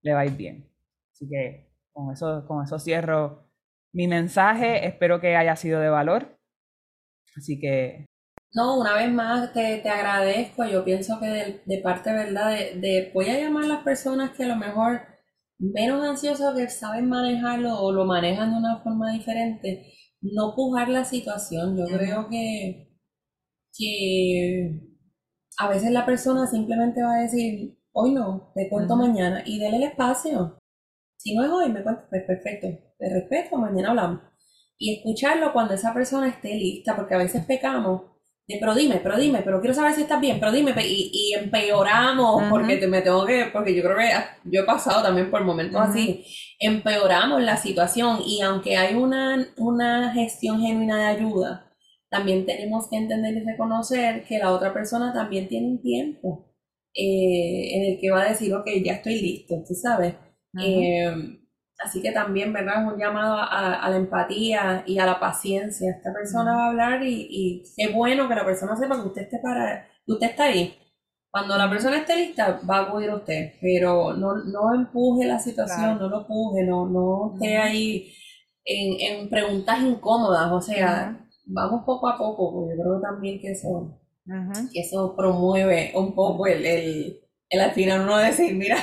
[0.00, 0.70] le va a ir bien.
[1.12, 3.50] Así que con eso, con eso cierro
[3.92, 4.86] mi mensaje.
[4.86, 6.38] Espero que haya sido de valor.
[7.36, 8.06] Así que...
[8.54, 10.64] No, una vez más te, te agradezco.
[10.64, 12.50] Yo pienso que de, de parte, ¿verdad?
[12.52, 15.13] De, de, voy a llamar a las personas que a lo mejor
[15.58, 21.04] menos ansiosos que saben manejarlo o lo manejan de una forma diferente, no pujar la
[21.04, 21.76] situación.
[21.76, 22.90] Yo creo que,
[23.76, 24.80] que
[25.58, 29.76] a veces la persona simplemente va a decir, hoy no, te cuento mañana y déle
[29.78, 30.58] el espacio.
[31.16, 32.68] Si no es hoy, me cuento, pues perfecto,
[32.98, 34.20] te respeto, mañana hablamos.
[34.78, 38.13] Y escucharlo cuando esa persona esté lista, porque a veces pecamos
[38.60, 42.44] pero dime, pero dime, pero quiero saber si estás bien, pero dime, y, y empeoramos,
[42.48, 44.10] porque te, me tengo que, porque yo creo que
[44.44, 46.24] yo he pasado también por momentos así,
[46.58, 51.72] empeoramos la situación y aunque hay una, una gestión genuina de ayuda,
[52.10, 56.46] también tenemos que entender y reconocer que la otra persona también tiene un tiempo
[56.94, 60.14] eh, en el que va a decir, ok, ya estoy listo, tú sabes.
[61.78, 62.82] Así que también, ¿verdad?
[62.82, 65.90] Es un llamado a, la empatía y a la paciencia.
[65.90, 69.22] Esta persona va a hablar y, y es bueno que la persona sepa que usted
[69.22, 70.78] esté para, usted está ahí.
[71.34, 75.40] Cuando la persona esté lista, va a acudir a usted, pero no, no empuje la
[75.40, 78.12] situación, no lo empuje, no, no esté ahí
[78.64, 83.50] en, en, preguntas incómodas, o sea, vamos poco a poco, porque yo creo también que
[83.50, 83.98] eso,
[84.72, 88.76] que eso promueve un poco el, el, el al final uno decir, mira,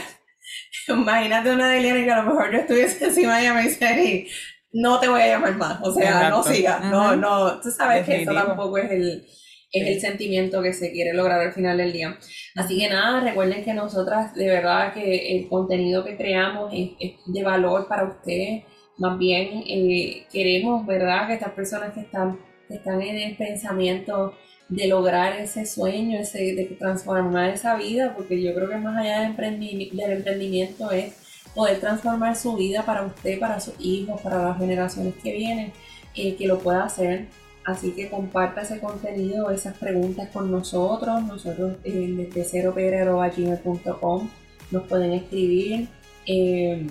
[0.88, 4.28] Imagínate una Deliana que a lo mejor yo estuviese encima de ella me dice, y
[4.74, 8.22] no te voy a llamar más, o sea, no sigas, no, no, tú sabes que
[8.22, 9.26] eso tampoco es el,
[9.72, 12.18] es el sentimiento que se quiere lograr al final del día.
[12.56, 17.44] Así que nada, recuerden que nosotras de verdad que el contenido que creamos es, de
[17.44, 18.64] valor para ustedes.
[18.98, 21.28] Más bien eh, queremos, ¿verdad?
[21.28, 24.34] Que estas personas que están, que están en el pensamiento
[24.72, 29.20] de lograr ese sueño, ese, de transformar esa vida, porque yo creo que más allá
[29.20, 31.14] del emprendimiento, del emprendimiento es
[31.54, 35.74] poder transformar su vida para usted, para sus hijos, para las generaciones que vienen,
[36.16, 37.28] eh, que lo pueda hacer.
[37.66, 41.22] Así que comparta ese contenido, esas preguntas con nosotros.
[41.24, 44.30] Nosotros eh, desde ceropr.com
[44.72, 45.90] nos pueden escribir.
[46.26, 46.88] Eh,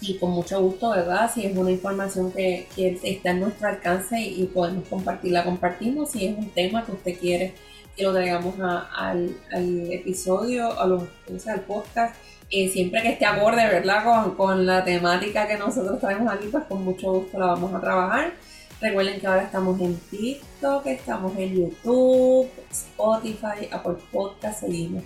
[0.00, 1.30] y con mucho gusto, ¿verdad?
[1.32, 6.10] Si es una información que, que está en nuestro alcance y, podemos compartirla, compartimos.
[6.12, 7.54] Si es un tema que usted quiere
[7.96, 11.02] que lo traigamos al, al, episodio, a los,
[11.46, 12.16] al podcast,
[12.50, 14.04] eh, siempre que esté acorde, ¿verdad?
[14.04, 17.80] Con, con la temática que nosotros traemos aquí, pues con mucho gusto la vamos a
[17.80, 18.32] trabajar.
[18.80, 25.04] Recuerden que ahora estamos en TikTok, estamos en YouTube, Spotify, Apple Podcast, seguimos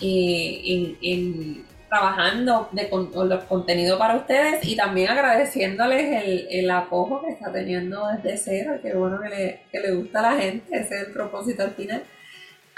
[0.00, 7.20] eh, en trabajando de con, los contenidos para ustedes y también agradeciéndoles el, el apoyo
[7.20, 10.74] que está teniendo desde cero, que bueno que le, que le gusta a la gente,
[10.74, 12.02] ese es el propósito al final.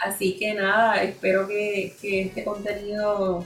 [0.05, 3.45] Así que nada, espero que, que este contenido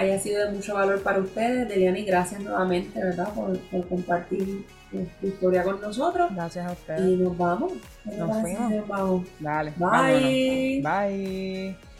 [0.00, 1.68] haya sido de mucho valor para ustedes.
[1.68, 3.32] Deliani, gracias nuevamente, ¿verdad?
[3.34, 6.34] Por, por compartir tu historia con nosotros.
[6.34, 7.00] Gracias a ustedes.
[7.02, 7.72] Y nos vamos.
[8.04, 8.70] Nos fuimos.
[8.72, 9.28] Nos vamos.
[9.38, 9.70] Dale.
[9.76, 10.82] Bye.
[10.82, 10.82] Vámonos.
[10.82, 11.93] Bye.